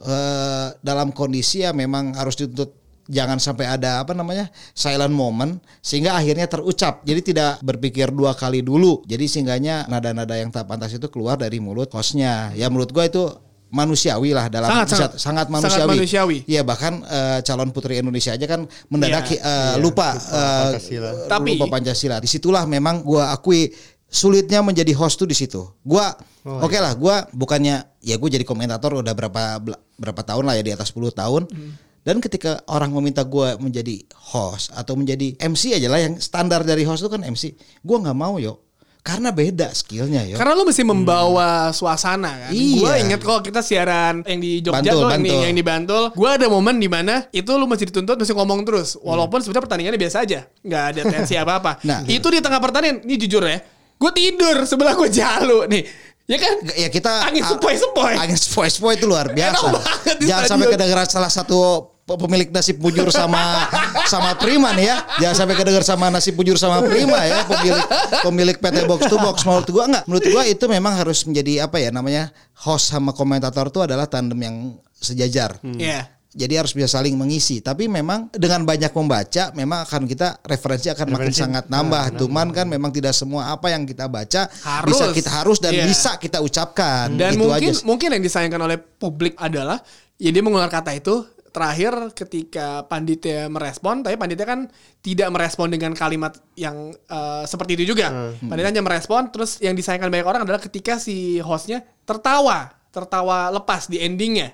eh, 0.00 0.66
dalam 0.80 1.10
kondisi 1.10 1.60
ya 1.60 1.72
memang 1.72 2.12
harus 2.14 2.36
dituntut 2.36 2.76
jangan 3.10 3.42
sampai 3.42 3.66
ada 3.66 4.00
apa 4.00 4.14
namanya 4.14 4.46
silent 4.70 5.10
moment 5.10 5.58
sehingga 5.82 6.14
akhirnya 6.14 6.46
terucap 6.46 7.02
jadi 7.02 7.20
tidak 7.20 7.52
berpikir 7.60 8.14
dua 8.14 8.38
kali 8.38 8.62
dulu 8.62 9.02
jadi 9.02 9.26
sehingganya 9.26 9.90
nada-nada 9.90 10.38
yang 10.38 10.48
tak 10.48 10.64
pantas 10.64 10.94
itu 10.94 11.10
keluar 11.10 11.34
dari 11.34 11.58
mulut 11.58 11.90
hostnya 11.90 12.54
ya 12.54 12.70
menurut 12.70 12.94
gua 12.94 13.10
itu 13.10 13.26
manusiawi 13.70 14.34
lah 14.34 14.50
dalam 14.50 14.66
Sangat, 14.66 14.86
sangat. 14.90 15.10
sangat 15.14 15.18
Sangat 15.18 15.46
manusiawi. 15.46 15.90
manusiawi. 15.94 16.38
Iya 16.42 16.62
bahkan 16.66 17.06
eh, 17.06 17.38
calon 17.46 17.70
putri 17.70 18.02
Indonesia 18.02 18.34
aja 18.34 18.42
kan 18.42 18.66
mendadak 18.90 19.30
Iya, 19.30 19.38
eh, 19.38 19.74
lupa 19.78 20.10
eh, 20.10 20.74
Pancasila. 20.74 21.10
Tapi- 21.30 21.54
lupa 21.54 21.66
Pancasila. 21.70 22.16
Di 22.18 22.26
situlah 22.26 22.66
memang 22.66 23.06
gua 23.06 23.30
akui 23.30 23.70
sulitnya 24.10 24.60
menjadi 24.60 24.92
host 24.98 25.22
tuh 25.22 25.30
di 25.30 25.38
situ. 25.38 25.62
Gua 25.86 26.12
Oh, 26.40 26.64
oke 26.64 26.72
lah, 26.80 26.96
gua 26.96 27.28
bukannya 27.36 27.84
ya 28.00 28.16
gue 28.16 28.28
jadi 28.32 28.48
komentator 28.48 28.96
udah 28.96 29.12
berapa 29.12 29.60
berapa 30.00 30.22
tahun 30.24 30.48
lah 30.48 30.56
ya 30.56 30.64
di 30.64 30.72
atas 30.72 30.96
10 30.96 31.12
tahun. 31.12 31.44
Hmm. 31.44 31.76
Dan 32.00 32.16
ketika 32.24 32.64
orang 32.64 32.96
meminta 32.96 33.20
gua 33.28 33.60
menjadi 33.60 34.00
host 34.32 34.72
atau 34.72 34.96
menjadi 34.96 35.36
MC 35.36 35.76
aja 35.76 35.88
lah 35.92 36.00
yang 36.00 36.16
standar 36.16 36.64
dari 36.64 36.88
host 36.88 37.04
itu 37.04 37.12
kan 37.12 37.20
MC, 37.20 37.52
gua 37.84 38.00
nggak 38.00 38.16
mau 38.16 38.40
yo. 38.40 38.56
Karena 39.00 39.32
beda 39.32 39.72
skillnya 39.72 40.28
yo. 40.28 40.36
Karena 40.36 40.52
lu 40.56 40.64
mesti 40.68 40.84
membawa 40.84 41.72
suasana 41.72 42.48
kan. 42.48 42.52
Iya. 42.52 42.84
Gue 42.84 42.94
inget 43.00 43.20
kok 43.24 43.40
kita 43.40 43.64
siaran 43.64 44.20
yang 44.28 44.40
di 44.44 44.60
Jogja 44.60 44.92
Bantul, 44.92 45.00
tuh 45.00 45.08
yang 45.08 45.24
di, 45.24 45.30
Bantul. 45.32 45.44
yang 45.44 45.56
di 45.56 45.64
Bantul. 45.64 46.04
Gue 46.12 46.30
ada 46.36 46.46
momen 46.52 46.76
di 46.76 46.88
mana 46.88 47.24
itu 47.32 47.48
lu 47.56 47.64
mesti 47.64 47.88
dituntut 47.88 48.20
mesti 48.20 48.32
ngomong 48.36 48.60
terus. 48.68 49.00
Walaupun 49.00 49.40
sebenarnya 49.40 49.64
pertandingannya 49.64 50.00
biasa 50.00 50.16
aja, 50.20 50.40
nggak 50.60 50.84
ada 50.84 51.00
tensi 51.16 51.32
apa 51.36 51.52
apa. 51.56 51.72
Nah. 51.80 52.04
itu 52.04 52.28
di 52.28 52.44
tengah 52.44 52.60
pertandingan. 52.60 53.00
Ini 53.00 53.14
jujur 53.24 53.40
ya, 53.40 53.56
gue 54.00 54.10
tidur 54.10 54.56
sebelah 54.64 54.94
gue 54.94 55.08
jalu 55.08 55.68
nih. 55.68 55.84
Ya 56.24 56.38
kan? 56.38 56.54
ya 56.72 56.86
kita 56.88 57.26
Angin 57.26 57.42
sepoi-sepoi. 57.44 58.14
angin 58.14 58.38
sepoi-sepoi 58.38 58.94
itu 58.94 59.04
luar 59.04 59.28
biasa 59.28 59.50
Enak 59.60 59.74
banget 59.74 60.16
jangan 60.22 60.44
sampai 60.46 60.66
kedengeran 60.68 61.02
salah 61.04 61.26
satu 61.28 61.58
pe- 62.00 62.14
pemilik 62.16 62.48
nasi 62.48 62.70
bujur 62.72 63.10
sama 63.10 63.66
sama 64.06 64.38
Prima 64.38 64.70
nih 64.70 64.86
ya 64.86 64.96
jangan 65.18 65.36
sampai 65.36 65.54
kedengeran 65.56 65.82
sama 65.84 66.06
nasi 66.06 66.30
bujur 66.30 66.54
sama 66.54 66.80
Prima 66.80 67.18
ya 67.20 67.42
pemilik 67.44 67.82
pemilik 68.22 68.56
PT 68.56 68.86
Box 68.86 69.00
to 69.04 69.16
Box 69.16 69.42
menurut 69.42 69.66
gua 69.68 69.84
enggak 69.84 70.04
menurut 70.06 70.26
gua 70.28 70.42
itu 70.44 70.64
memang 70.64 70.94
harus 70.94 71.18
menjadi 71.24 71.66
apa 71.66 71.76
ya 71.76 71.90
namanya 71.90 72.30
host 72.56 72.88
sama 72.88 73.10
komentator 73.10 73.66
itu 73.66 73.82
adalah 73.82 74.06
tandem 74.06 74.38
yang 74.38 74.56
sejajar 74.94 75.58
Iya. 75.66 76.06
Jadi 76.30 76.62
harus 76.62 76.70
bisa 76.70 76.86
saling 76.86 77.18
mengisi 77.18 77.58
tapi 77.58 77.90
memang 77.90 78.30
dengan 78.30 78.62
banyak 78.62 78.94
membaca 78.94 79.50
memang 79.50 79.82
akan 79.82 80.06
kita 80.06 80.38
referensi 80.46 80.86
akan 80.86 81.06
makin 81.10 81.30
Referensi, 81.34 81.42
sangat 81.42 81.64
nambah 81.66 82.14
cuman 82.22 82.54
kan 82.54 82.66
memang 82.70 82.94
tidak 82.94 83.10
semua 83.12 83.50
apa 83.50 83.74
yang 83.74 83.82
kita 83.82 84.06
baca 84.06 84.46
Harus. 84.62 84.94
bisa 84.94 85.04
kita 85.10 85.30
harus 85.30 85.58
dan 85.58 85.72
Iya. 85.74 85.84
bisa 85.90 86.10
kita 86.22 86.38
ucapkan 86.38 87.10
Dan 87.18 87.34
Itu 87.34 87.50
mungkin 87.50 87.72
aja. 87.74 87.82
mungkin 87.82 88.08
yang 88.14 88.22
disayangkan 88.22 88.62
oleh 88.62 88.78
publik 88.78 89.34
adalah 89.36 89.82
ya 90.22 90.30
dia 90.30 90.42
mengeluarkan 90.42 90.70
kata 90.70 90.92
itu 90.94 91.26
terakhir 91.50 92.14
ketika 92.14 92.86
panditya 92.86 93.50
merespon, 93.50 94.06
tapi 94.06 94.14
panditya 94.14 94.46
kan 94.46 94.70
tidak 95.02 95.34
merespon 95.34 95.66
dengan 95.66 95.90
kalimat 95.98 96.38
yang 96.54 96.94
eh, 96.94 97.42
seperti 97.42 97.74
itu 97.74 97.90
juga. 97.90 98.38
Panditya 98.38 98.70
hanya 98.70 98.84
merespon, 98.86 99.34
terus 99.34 99.58
yang 99.58 99.74
disayangkan 99.74 100.14
banyak 100.14 100.26
orang 100.30 100.42
adalah 100.46 100.62
ketika 100.62 101.02
si 101.02 101.42
hostnya 101.42 101.82
tertawa, 102.06 102.70
tertawa 102.90 103.50
lepas 103.50 103.86
di 103.86 103.98
endingnya. 103.98 104.50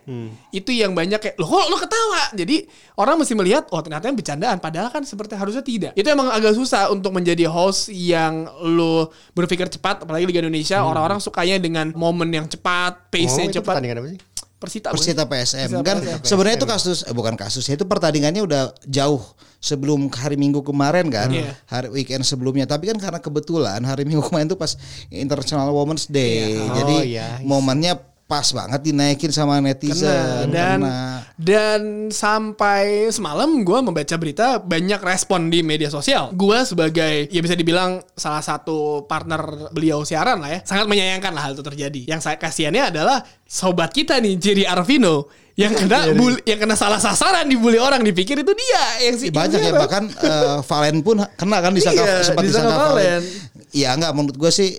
Itu 0.50 0.68
yang 0.68 0.92
banyak 0.92 1.16
kayak, 1.16 1.36
loh 1.36 1.48
kok 1.48 1.66
lo 1.66 1.76
ketawa? 1.76 2.22
Jadi 2.32 2.68
orang 2.94 3.16
mesti 3.16 3.32
melihat, 3.32 3.64
oh 3.68 3.80
ternyata 3.80 4.06
yang 4.06 4.14
bercandaan, 4.14 4.56
padahal 4.56 4.88
kan 4.88 5.02
seperti 5.02 5.34
harusnya 5.34 5.60
tidak. 5.60 5.92
Itu 5.92 6.06
emang 6.06 6.28
agak 6.28 6.52
susah 6.52 6.88
untuk 6.88 7.10
menjadi 7.10 7.44
host 7.46 7.88
yang 7.88 8.44
lo 8.62 9.08
berpikir 9.32 9.66
cepat, 9.66 10.04
apalagi 10.04 10.24
Liga 10.24 10.40
Indonesia, 10.40 10.80
orang-orang 10.80 11.16
sukanya 11.16 11.56
dengan 11.56 11.90
momen 11.92 12.28
yang 12.28 12.44
cepat, 12.44 12.92
Oh, 12.98 13.08
pace-nya 13.08 13.44
itu 13.46 13.56
cepat. 13.56 13.72
pertandingan 13.74 13.98
apa 13.98 14.08
sih? 14.10 14.20
Persita, 14.56 14.88
Persita? 14.88 15.24
PSM 15.24 15.68
Persita 15.68 15.84
kan 15.84 15.96
PSM. 16.00 16.20
sebenarnya 16.24 16.56
itu 16.56 16.64
kasus 16.66 16.98
eh, 17.02 17.12
bukan 17.12 17.36
kasusnya 17.36 17.76
itu 17.76 17.84
pertandingannya 17.84 18.40
udah 18.40 18.62
jauh 18.82 19.20
sebelum 19.58 20.08
hari 20.08 20.40
Minggu 20.40 20.64
kemarin 20.64 21.12
kan 21.12 21.28
Iya. 21.28 21.52
hari 21.66 21.92
weekend 21.92 22.24
sebelumnya 22.24 22.64
tapi 22.64 22.88
kan 22.88 22.96
karena 22.96 23.20
kebetulan 23.20 23.84
hari 23.84 24.08
Minggu 24.08 24.24
kemarin 24.24 24.48
itu 24.48 24.56
pas 24.56 24.72
International 25.08 25.68
Women's 25.68 26.08
Day 26.08 26.56
Iya. 26.56 26.72
jadi 26.72 26.96
Oh, 26.96 27.04
iya. 27.04 27.28
momennya 27.44 28.00
pas 28.26 28.42
banget 28.50 28.82
dinaikin 28.82 29.30
sama 29.30 29.62
netizen 29.62 30.50
dan 30.50 30.82
Kena. 30.82 31.22
dan 31.38 31.80
sampai 32.10 33.06
semalam 33.08 33.62
gue 33.62 33.78
membaca 33.78 34.16
berita 34.18 34.58
banyak 34.58 34.98
respon 34.98 35.46
di 35.46 35.62
media 35.62 35.86
sosial. 35.86 36.34
Gue 36.34 36.58
sebagai 36.62 37.30
ya 37.30 37.38
bisa 37.38 37.54
dibilang 37.54 38.02
salah 38.12 38.42
satu 38.42 39.06
partner 39.06 39.70
beliau 39.70 40.02
siaran 40.02 40.42
lah 40.42 40.50
ya, 40.50 40.60
sangat 40.60 40.86
menyayangkan 40.86 41.30
lah 41.30 41.42
hal 41.46 41.52
itu 41.54 41.62
terjadi. 41.62 42.00
Yang 42.10 42.20
saya 42.20 42.36
kasihannya 42.36 42.90
adalah 42.90 43.22
sobat 43.42 43.94
kita 43.94 44.18
nih 44.18 44.34
Jerry 44.36 44.66
Arvino 44.66 45.30
yang 45.54 45.70
kena 45.78 46.10
bul- 46.12 46.42
yang 46.42 46.58
kena 46.58 46.74
salah 46.74 46.98
sasaran 46.98 47.46
dibully 47.46 47.78
orang 47.78 48.02
dipikir 48.02 48.36
itu 48.36 48.50
dia 48.50 49.06
yang 49.06 49.14
si 49.16 49.30
banyak 49.30 49.62
ya 49.62 49.72
bahkan 49.72 50.10
eh, 50.10 50.58
Valen 50.66 51.00
pun 51.00 51.22
kena 51.38 51.62
kan 51.62 51.70
disangka 51.70 52.02
Iya, 52.02 52.26
sempat 52.26 52.42
disangka 52.42 52.74
disangka 52.74 52.90
Valen. 52.90 53.22
Valen. 53.22 53.22
Iya 53.70 53.88
enggak 53.94 54.12
menurut 54.12 54.36
gue 54.36 54.50
sih 54.50 54.74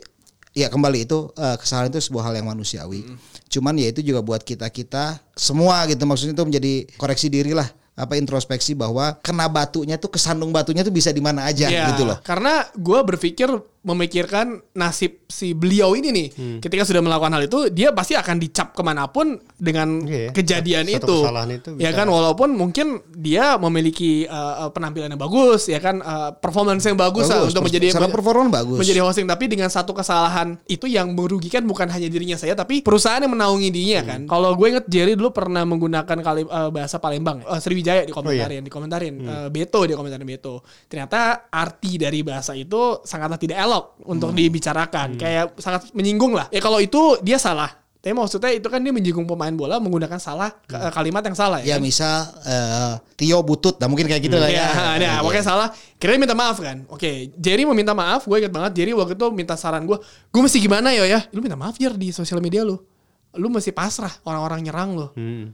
ya 0.57 0.73
kembali 0.73 1.05
itu 1.05 1.29
eh, 1.37 1.55
kesalahan 1.61 1.93
itu 1.93 2.01
sebuah 2.01 2.33
hal 2.33 2.41
yang 2.41 2.49
manusiawi. 2.49 3.05
Cuman 3.47 3.77
ya 3.77 3.93
itu 3.93 4.01
juga 4.01 4.25
buat 4.25 4.41
kita-kita 4.41 5.21
semua 5.37 5.85
gitu 5.85 6.01
maksudnya 6.09 6.33
itu 6.33 6.43
menjadi 6.43 6.73
koreksi 6.97 7.29
diri 7.29 7.53
lah 7.53 7.69
apa 7.97 8.13
introspeksi 8.13 8.77
bahwa 8.77 9.17
kena 9.25 9.49
batunya 9.49 9.97
tuh 9.97 10.13
kesandung 10.13 10.53
batunya 10.53 10.85
tuh 10.85 10.93
bisa 10.93 11.09
di 11.09 11.17
mana 11.17 11.49
aja 11.49 11.65
Iya, 11.65 11.93
gitu 11.93 12.05
loh. 12.05 12.21
Karena 12.21 12.61
gue 12.77 12.99
berpikir 13.01 13.49
memikirkan 13.87 14.59
nasib 14.75 15.23
si 15.25 15.55
beliau 15.55 15.95
ini 15.95 16.11
nih. 16.11 16.27
Hmm. 16.35 16.57
Ketika 16.59 16.83
sudah 16.83 16.99
melakukan 16.99 17.31
hal 17.31 17.47
itu, 17.47 17.71
dia 17.71 17.95
pasti 17.95 18.13
akan 18.13 18.35
dicap 18.35 18.75
ke 18.75 18.81
mana 18.83 19.07
pun 19.07 19.39
dengan 19.55 20.03
Iya 20.03 20.29
ya. 20.29 20.31
kejadian 20.35 20.85
Satu 20.91 20.95
itu. 20.99 21.17
itu 21.55 21.69
Ya 21.79 21.95
kan, 21.95 22.11
walaupun 22.11 22.51
mungkin 22.51 22.99
dia 23.15 23.55
memiliki 23.55 24.27
uh, 24.27 24.67
penampilan 24.69 25.07
yang 25.09 25.21
bagus, 25.21 25.71
ya 25.71 25.79
kan, 25.79 26.03
uh, 26.03 26.35
performance 26.35 26.83
yang 26.83 26.99
bagus, 26.99 27.25
lah 27.25 27.41
Bagus, 27.41 27.55
untuk 27.55 27.63
menjadi 27.63 27.87
secara 27.95 28.11
performa 28.11 28.51
bagus. 28.51 28.77
menjadi 28.77 28.99
hosting. 29.01 29.23
Tapi 29.25 29.45
dengan 29.47 29.69
satu 29.71 29.95
kesalahan 29.95 30.59
itu 30.65 30.83
yang 30.85 31.15
merugikan 31.15 31.63
bukan 31.63 31.87
hanya 31.87 32.07
dirinya 32.07 32.35
saya, 32.35 32.51
tapi 32.53 32.83
perusahaan 32.83 33.23
yang 33.23 33.31
menaungi 33.31 33.69
dirinya 33.71 34.01
Hmm. 34.03 34.09
kan. 34.09 34.19
Kalau 34.27 34.51
gue 34.53 34.67
inget 34.67 34.85
Jerry 34.87 35.13
dulu 35.15 35.31
pernah 35.31 35.63
menggunakan 35.63 36.17
kali 36.19 36.41
uh, 36.43 36.69
bahasa 36.69 36.97
Palembang, 36.97 37.39
uh, 37.43 37.55
Sriwijaya 37.57 38.03
di 38.03 38.11
komentarin, 38.11 38.61
dikomentarin, 38.61 39.13
Hmm. 39.17 39.29
uh, 39.29 39.47
Beto 39.47 39.79
di 39.83 39.93
komentarin 39.93 40.25
Beto. 40.25 40.59
Ternyata 40.87 41.47
arti 41.47 41.95
dari 41.95 42.19
bahasa 42.19 42.51
itu 42.51 42.99
sangatlah 43.03 43.37
tidak 43.37 43.57
elok 43.57 43.76
untuk 44.01 44.31
Hmm. 44.31 44.37
dibicarakan, 44.37 45.15
kayak 45.15 45.55
sangat 45.57 45.89
menyinggung 45.91 46.31
lah. 46.31 46.47
Ya 46.49 46.59
kalau 46.59 46.77
itu 46.77 46.99
dia 47.21 47.37
salah. 47.37 47.73
Tapi 47.97 48.13
maksudnya 48.13 48.53
itu 48.53 48.63
kan 48.65 48.79
dia 48.79 48.93
menyinggung 48.93 49.25
pemain 49.25 49.51
bola 49.51 49.81
menggunakan 49.81 50.15
salah 50.15 50.53
uh, 50.69 50.91
kalimat 50.91 51.19
yang 51.21 51.35
salah 51.35 51.59
Ya 51.59 51.65
ya. 51.65 51.75
kan? 51.75 51.81
misal 51.83 52.15
eh, 52.45 52.93
Tio 53.17 53.41
butut, 53.41 53.75
nah 53.77 53.89
mungkin 53.89 54.05
kayak 54.05 54.21
gitu 54.21 54.37
lah 54.37 54.47
ya. 54.47 54.63
Ya, 54.63 54.95
nah, 55.01 55.15
makanya 55.19 55.43
salah. 55.43 55.67
Kira 55.97 56.15
minta 56.15 56.31
maaf 56.31 56.55
kan. 56.57 56.87
Oke, 56.87 57.33
Jerry 57.35 57.65
meminta 57.65 57.91
maaf. 57.91 58.23
Gue 58.23 58.39
inget 58.39 58.53
banget 58.53 58.79
Jerry 58.79 58.93
waktu 58.93 59.17
itu 59.17 59.27
minta 59.33 59.57
saran 59.57 59.83
gue. 59.83 59.97
Gue 60.29 60.39
mesti 60.39 60.61
gimana 60.61 60.93
ya 60.93 61.03
ya? 61.03 61.19
Lu 61.33 61.41
minta 61.41 61.57
maaf 61.59 61.75
Jer 61.75 61.97
di 61.97 62.13
sosial 62.13 62.39
media 62.39 62.63
lu. 62.63 62.79
Lu 63.35 63.49
mesti 63.49 63.75
pasrah 63.75 64.13
orang-orang 64.23 64.63
nyerang 64.63 64.89
lu. 64.95 65.07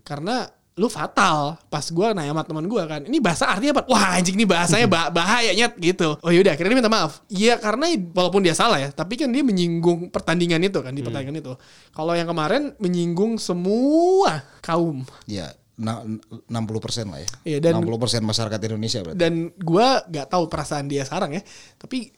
Karena 0.04 0.46
lu 0.74 0.90
fatal. 0.90 1.62
Pas 1.70 1.86
gue 1.86 2.08
nanya 2.12 2.34
sama 2.34 2.42
teman 2.42 2.66
gue 2.66 2.84
kan. 2.84 3.02
Ini 3.06 3.18
bahasa 3.18 3.46
artinya 3.46 3.78
apa? 3.78 3.84
Wah 3.86 4.18
anjing 4.18 4.34
ini 4.34 4.46
bahasanya 4.46 4.90
bah 4.94 5.08
bahaya 5.10 5.54
nyet 5.54 5.78
gitu. 5.78 6.18
Oh 6.20 6.34
yaudah 6.34 6.58
akhirnya 6.58 6.74
dia 6.74 6.80
minta 6.82 6.90
maaf. 6.90 7.22
Iya 7.30 7.62
karena 7.62 7.86
walaupun 8.12 8.42
dia 8.42 8.54
salah 8.54 8.82
ya. 8.82 8.90
Tapi 8.90 9.14
kan 9.16 9.30
dia 9.30 9.46
menyinggung 9.46 10.10
pertandingan 10.10 10.62
itu 10.62 10.82
kan. 10.82 10.90
Di 10.92 11.06
pertandingan 11.06 11.38
itu. 11.40 11.54
Kalau 11.90 12.14
yang 12.14 12.26
kemarin 12.26 12.74
menyinggung 12.78 13.38
semua 13.38 14.42
kaum. 14.60 15.06
Ya, 15.26 15.54
na- 15.74 16.02
60% 16.50 17.06
lah 17.10 17.22
ya. 17.22 17.30
Iya, 17.46 17.58
dan- 17.62 17.78
60% 17.82 18.24
masyarakat 18.24 18.60
Indonesia 18.66 19.00
berarti. 19.02 19.20
dan 19.20 19.34
gua 19.58 20.02
nggak 20.06 20.28
tahu 20.28 20.50
perasaan 20.50 20.86
dia 20.86 21.02
sekarang 21.04 21.38
ya 21.38 21.42
tapi 21.78 22.10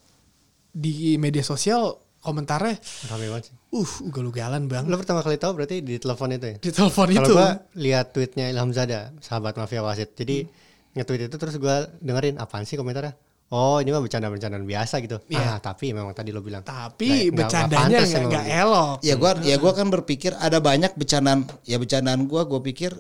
di 0.70 1.16
media 1.16 1.40
sosial 1.40 2.04
komentarnya 2.26 2.76
Rame 3.06 3.26
banget 3.30 3.44
sih. 3.46 3.54
uh 3.72 3.92
ugal-ugalan 4.04 4.66
bang 4.66 4.84
Lo 4.84 4.98
pertama 4.98 5.22
kali 5.22 5.38
tahu 5.38 5.54
berarti 5.54 5.80
di 5.80 5.96
telepon 5.96 6.34
itu 6.34 6.46
ya? 6.48 6.58
di 6.58 6.72
telepon 6.72 7.06
Kalau 7.08 7.22
itu 7.22 7.32
gua 7.32 7.50
lihat 7.76 8.06
tweetnya 8.10 8.50
Ilham 8.50 8.70
Zada, 8.70 9.14
sahabat 9.20 9.54
mafia 9.54 9.80
wasit. 9.80 10.12
Jadi 10.12 10.50
nge-tweet 10.92 11.28
itu 11.28 11.36
terus 11.36 11.56
gua 11.56 11.86
dengerin 12.00 12.36
apaan 12.36 12.64
sih 12.64 12.74
komentarnya? 12.74 13.14
Oh 13.48 13.78
ini 13.78 13.90
mah 13.90 14.02
bercanda-bercandaan 14.02 14.64
biasa 14.64 14.98
gitu. 15.00 15.22
Iya. 15.28 15.46
Ah 15.48 15.58
tapi 15.60 15.92
memang 15.92 16.12
tadi 16.12 16.30
lo 16.30 16.42
bilang. 16.42 16.66
tapi 16.66 17.30
nggak- 17.30 17.36
bercandanya 17.38 18.00
nggak 18.02 18.46
elok 18.58 18.96
Ya 19.00 19.14
gua 19.14 19.32
ya 19.40 19.56
gua 19.56 19.72
kan 19.72 19.88
berpikir 19.88 20.34
ada 20.36 20.58
banyak 20.58 20.92
bercandaan 20.92 21.46
ya 21.62 21.78
bercandaan 21.78 22.26
gua 22.26 22.44
gua 22.44 22.58
pikir 22.60 22.98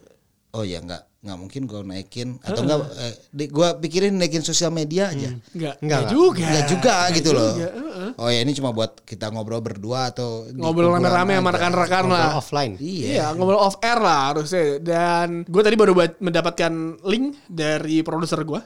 oh 0.51 0.61
ya 0.61 0.79
nggak 0.79 1.14
nggak 1.25 1.37
mungkin 1.37 1.61
gua 1.65 1.81
naikin 1.81 2.37
atau 2.39 2.61
enggak 2.61 2.79
eh, 2.95 3.13
di- 3.29 3.49
gua 3.49 3.73
pikirin 3.73 4.13
naikin 4.13 4.39
sosial 4.39 4.69
media 4.69 5.09
aja. 5.09 5.33
nggak 5.33 5.51
Nggak, 5.51 5.75
nggak 5.81 6.03
juga 6.07 6.45
Nggak 6.45 6.65
juga 6.69 6.93
Nggak 6.93 7.15
gitu 7.15 7.29
loh. 7.33 7.49
juga, 7.51 7.67
heeh. 7.67 8.09
Oh 8.15 8.29
ya 8.29 8.39
ini 8.39 8.51
cuma 8.53 8.69
buat 8.69 9.01
kita 9.01 9.25
ngobrol 9.27 9.59
berdua 9.59 10.13
atau 10.13 10.45
ngobrol 10.47 10.93
rame-rame 10.93 11.33
sama 11.33 11.49
rekan-rekan 11.49 12.03
Ngobrol 12.05 12.21
lah 12.21 12.37
offline. 12.37 12.73
Iya. 12.77 13.07
Iya, 13.09 13.25
ngobrol 13.33 13.57
off 13.59 13.81
air 13.81 13.97
lah 13.97 14.21
harusnya. 14.29 14.77
Dan 14.77 15.43
gue 15.43 15.61
tadi 15.61 15.73
baru 15.73 15.91
buat- 15.91 16.17
mendapatkan 16.17 16.71
link 17.03 17.41
dari 17.45 17.99
produser 17.99 18.37
gue 18.39 18.61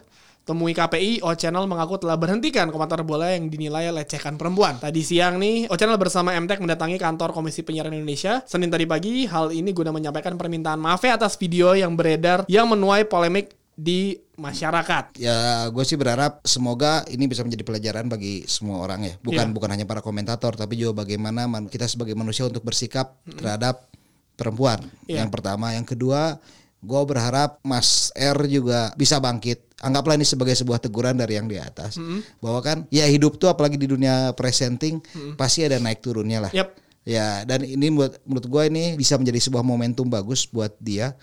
temui 0.49 0.73
KPI, 0.73 1.21
O 1.21 1.29
Channel 1.37 1.69
mengaku 1.69 2.01
telah 2.01 2.17
berhentikan 2.17 2.73
komentar 2.73 3.05
bola 3.05 3.29
yang 3.29 3.53
dinilai 3.53 3.93
lecehkan 3.93 4.33
perempuan. 4.33 4.81
Tadi 4.81 5.05
siang 5.05 5.37
nih, 5.37 5.69
O 5.69 5.77
Channel 5.77 6.01
bersama 6.01 6.33
MTEK 6.33 6.65
mendatangi 6.65 6.97
kantor 6.97 7.37
Komisi 7.37 7.61
Penyiaran 7.61 7.93
Indonesia. 7.93 8.41
Senin 8.49 8.73
tadi 8.73 8.89
pagi, 8.89 9.29
hal 9.29 9.53
ini 9.53 9.69
guna 9.69 9.93
menyampaikan 9.93 10.33
permintaan 10.41 10.81
maaf 10.81 11.05
ya 11.05 11.21
atas 11.21 11.37
video 11.37 11.77
yang 11.77 11.93
beredar 11.93 12.49
yang 12.49 12.65
menuai 12.65 13.05
polemik 13.05 13.53
di 13.77 14.17
masyarakat. 14.35 15.15
Ya, 15.21 15.69
gue 15.69 15.83
sih 15.85 15.95
berharap 15.95 16.41
semoga 16.43 17.05
ini 17.07 17.29
bisa 17.29 17.45
menjadi 17.45 17.61
pelajaran 17.61 18.09
bagi 18.09 18.43
semua 18.49 18.81
orang 18.81 19.05
ya. 19.05 19.13
Bukan 19.21 19.45
Iya. 19.47 19.53
bukan 19.53 19.69
hanya 19.69 19.85
para 19.85 20.01
komentator, 20.01 20.57
tapi 20.57 20.81
juga 20.81 21.05
bagaimana 21.05 21.45
man- 21.45 21.69
kita 21.69 21.85
sebagai 21.85 22.17
manusia 22.17 22.49
untuk 22.49 22.65
bersikap 22.65 23.21
terhadap 23.37 23.85
perempuan. 24.33 24.81
Iya. 25.05 25.23
Yang 25.23 25.29
pertama, 25.31 25.71
yang 25.77 25.85
kedua, 25.85 26.41
gue 26.79 27.01
berharap 27.05 27.59
Mas 27.61 28.09
R 28.15 28.49
juga 28.49 28.91
bisa 28.95 29.19
bangkit. 29.19 29.68
Anggaplah 29.79 30.19
ini 30.19 30.27
sebagai 30.27 30.55
sebuah 30.55 30.83
teguran 30.83 31.15
dari 31.15 31.39
yang 31.39 31.47
di 31.47 31.55
atas. 31.55 31.95
Bahwa 32.43 32.59
kan, 32.59 32.77
ya 32.91 33.07
hidup 33.07 33.39
tuh 33.39 33.47
apalagi 33.47 33.79
di 33.79 33.87
dunia 33.87 34.35
presenting 34.35 34.99
pasti 35.39 35.63
ada 35.63 35.79
naik 35.79 36.03
turunnya 36.03 36.47
lah. 36.47 36.51
Yap. 36.51 36.75
Ya, 37.07 37.41
dan 37.47 37.65
ini 37.65 37.89
buat 37.89 38.21
menurut 38.27 38.45
gue 38.45 38.63
ini 38.69 38.83
bisa 38.93 39.17
menjadi 39.17 39.39
sebuah 39.49 39.63
momentum 39.65 40.05
bagus 40.05 40.45
buat 40.45 40.75
dia 40.77 41.15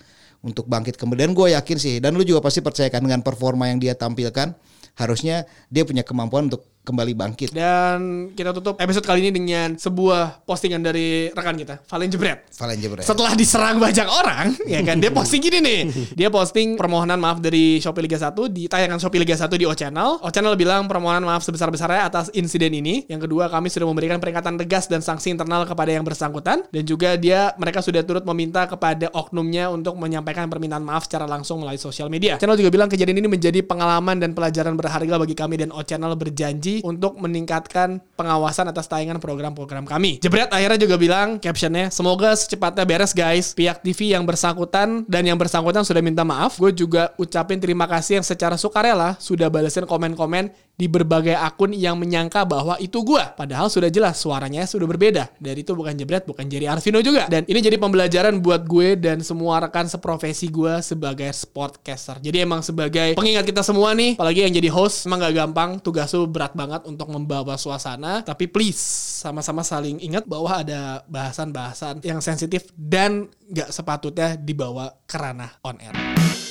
untuk 0.47 0.71
bangkit 0.71 0.95
kemudian 0.95 1.35
gue 1.35 1.59
yakin 1.59 1.77
sih 1.79 1.99
dan 1.99 2.15
lu 2.15 2.23
juga 2.23 2.39
pasti 2.45 2.63
percayakan 2.63 3.03
dengan 3.09 3.21
performa 3.27 3.67
yang 3.67 3.83
dia 3.83 3.99
tampilkan 3.99 4.55
harusnya 4.97 5.45
dia 5.69 5.83
punya 5.83 6.07
kemampuan 6.07 6.49
untuk 6.49 6.65
kembali 6.87 7.13
bangkit. 7.19 7.51
Dan 7.51 8.31
kita 8.31 8.55
tutup 8.55 8.79
episode 8.79 9.03
kali 9.03 9.27
ini 9.27 9.35
dengan 9.35 9.75
sebuah 9.75 10.47
postingan 10.47 10.79
dari 10.79 11.35
rekan 11.35 11.59
kita, 11.59 11.83
Valen 11.83 12.07
Jebret. 12.07 12.47
Valen 12.55 12.79
Jebret. 12.79 13.03
Setelah 13.03 13.35
diserang 13.35 13.83
banyak 13.83 14.07
orang, 14.07 14.55
ya 14.71 14.79
kan 14.87 15.03
dia 15.03 15.11
posting 15.11 15.43
gini 15.43 15.59
nih. 15.59 15.81
Dia 16.15 16.31
posting 16.31 16.79
permohonan 16.79 17.19
maaf 17.19 17.43
dari 17.43 17.83
Shopee 17.83 18.07
Liga 18.07 18.23
1 18.23 18.39
di 18.55 18.71
tayangan 18.71 19.03
Shopee 19.03 19.19
Liga 19.19 19.35
1 19.35 19.51
di 19.59 19.67
O 19.67 19.75
Channel. 19.75 20.23
O 20.23 20.31
Channel 20.31 20.55
bilang 20.55 20.87
permohonan 20.87 21.27
maaf 21.27 21.43
sebesar-besarnya 21.43 22.07
atas 22.07 22.31
insiden 22.39 22.71
ini. 22.79 23.03
Yang 23.11 23.27
kedua, 23.27 23.51
kami 23.51 23.67
sudah 23.67 23.91
memberikan 23.91 24.23
peringatan 24.23 24.55
tegas 24.55 24.87
dan 24.87 25.03
sanksi 25.03 25.35
internal 25.35 25.67
kepada 25.67 25.91
yang 25.91 26.07
bersangkutan 26.07 26.63
dan 26.71 26.83
juga 26.87 27.19
dia 27.19 27.51
mereka 27.59 27.83
sudah 27.83 28.07
turut 28.07 28.23
meminta 28.23 28.63
kepada 28.71 29.11
oknumnya 29.11 29.75
untuk 29.75 29.99
menyampaikan 29.99 30.47
permintaan 30.47 30.87
maaf 30.87 31.11
secara 31.11 31.27
langsung 31.27 31.67
melalui 31.67 31.83
sosial 31.83 32.07
media. 32.07 32.39
Channel 32.39 32.55
juga 32.55 32.71
bilang 32.71 32.87
kejadian 32.87 33.19
ini 33.19 33.27
menjadi 33.27 33.59
pengalaman 33.67 34.23
dan 34.23 34.31
pelajaran 34.37 34.79
berharga 34.79 35.19
bagi 35.19 35.35
kami 35.35 35.59
dan 35.59 35.75
O 35.75 35.83
Channel 35.83 36.15
berjanji 36.15 36.76
untuk 36.85 37.17
meningkatkan 37.21 38.03
pengawasan 38.19 38.69
atas 38.73 38.89
tayangan 38.91 39.21
program-program 39.23 39.87
kami. 39.87 40.19
Jebret 40.19 40.51
akhirnya 40.51 40.81
juga 40.81 40.97
bilang 40.99 41.37
captionnya 41.39 41.89
semoga 41.93 42.35
secepatnya 42.35 42.85
beres 42.85 43.13
guys. 43.15 43.55
Pihak 43.55 43.81
TV 43.81 44.13
yang 44.17 44.27
bersangkutan 44.27 45.05
dan 45.07 45.23
yang 45.25 45.39
bersangkutan 45.39 45.87
sudah 45.87 46.03
minta 46.03 46.27
maaf. 46.27 46.59
Gue 46.59 46.75
juga 46.75 47.15
ucapin 47.17 47.61
terima 47.63 47.87
kasih 47.87 48.21
yang 48.21 48.27
secara 48.27 48.59
sukarela 48.59 49.15
sudah 49.21 49.47
balesin 49.47 49.87
komen-komen 49.87 50.51
di 50.77 50.87
berbagai 50.93 51.33
akun 51.33 51.73
yang 51.73 51.97
menyangka 51.97 52.45
bahwa 52.45 52.77
itu 52.77 53.01
gua. 53.01 53.33
Padahal 53.33 53.73
sudah 53.73 53.89
jelas 53.89 54.21
suaranya 54.21 54.69
sudah 54.69 54.85
berbeda. 54.85 55.33
Dan 55.41 55.57
itu 55.57 55.73
bukan 55.73 55.97
Jebret, 55.97 56.29
bukan 56.29 56.45
Jerry 56.45 56.69
Arvino 56.69 57.01
juga. 57.01 57.27
Dan 57.33 57.49
ini 57.49 57.65
jadi 57.65 57.81
pembelajaran 57.81 58.45
buat 58.45 58.69
gue 58.69 59.01
dan 59.01 59.25
semua 59.25 59.65
rekan 59.65 59.89
seprofesi 59.89 60.53
gue 60.53 60.85
sebagai 60.85 61.33
sportcaster. 61.33 62.21
Jadi 62.21 62.45
emang 62.45 62.61
sebagai 62.61 63.17
pengingat 63.17 63.49
kita 63.49 63.65
semua 63.65 63.97
nih, 63.97 64.21
apalagi 64.21 64.45
yang 64.45 64.53
jadi 64.53 64.69
host, 64.69 65.09
emang 65.09 65.25
gak 65.25 65.35
gampang. 65.35 65.71
Tugas 65.81 66.13
lu 66.13 66.29
berat 66.29 66.53
banget 66.53 66.85
untuk 66.85 67.09
membawa 67.09 67.57
suasana. 67.57 68.21
Tapi 68.21 68.45
please, 68.45 68.79
sama-sama 69.25 69.65
saling 69.65 69.97
ingat 70.05 70.29
bahwa 70.29 70.61
ada 70.61 71.01
bahasan-bahasan 71.09 72.05
yang 72.05 72.21
sensitif 72.21 72.69
dan 72.77 73.33
gak 73.49 73.73
sepatutnya 73.73 74.37
dibawa 74.37 74.93
ke 75.09 75.17
ranah 75.17 75.57
on 75.65 75.81
air. 75.81 76.46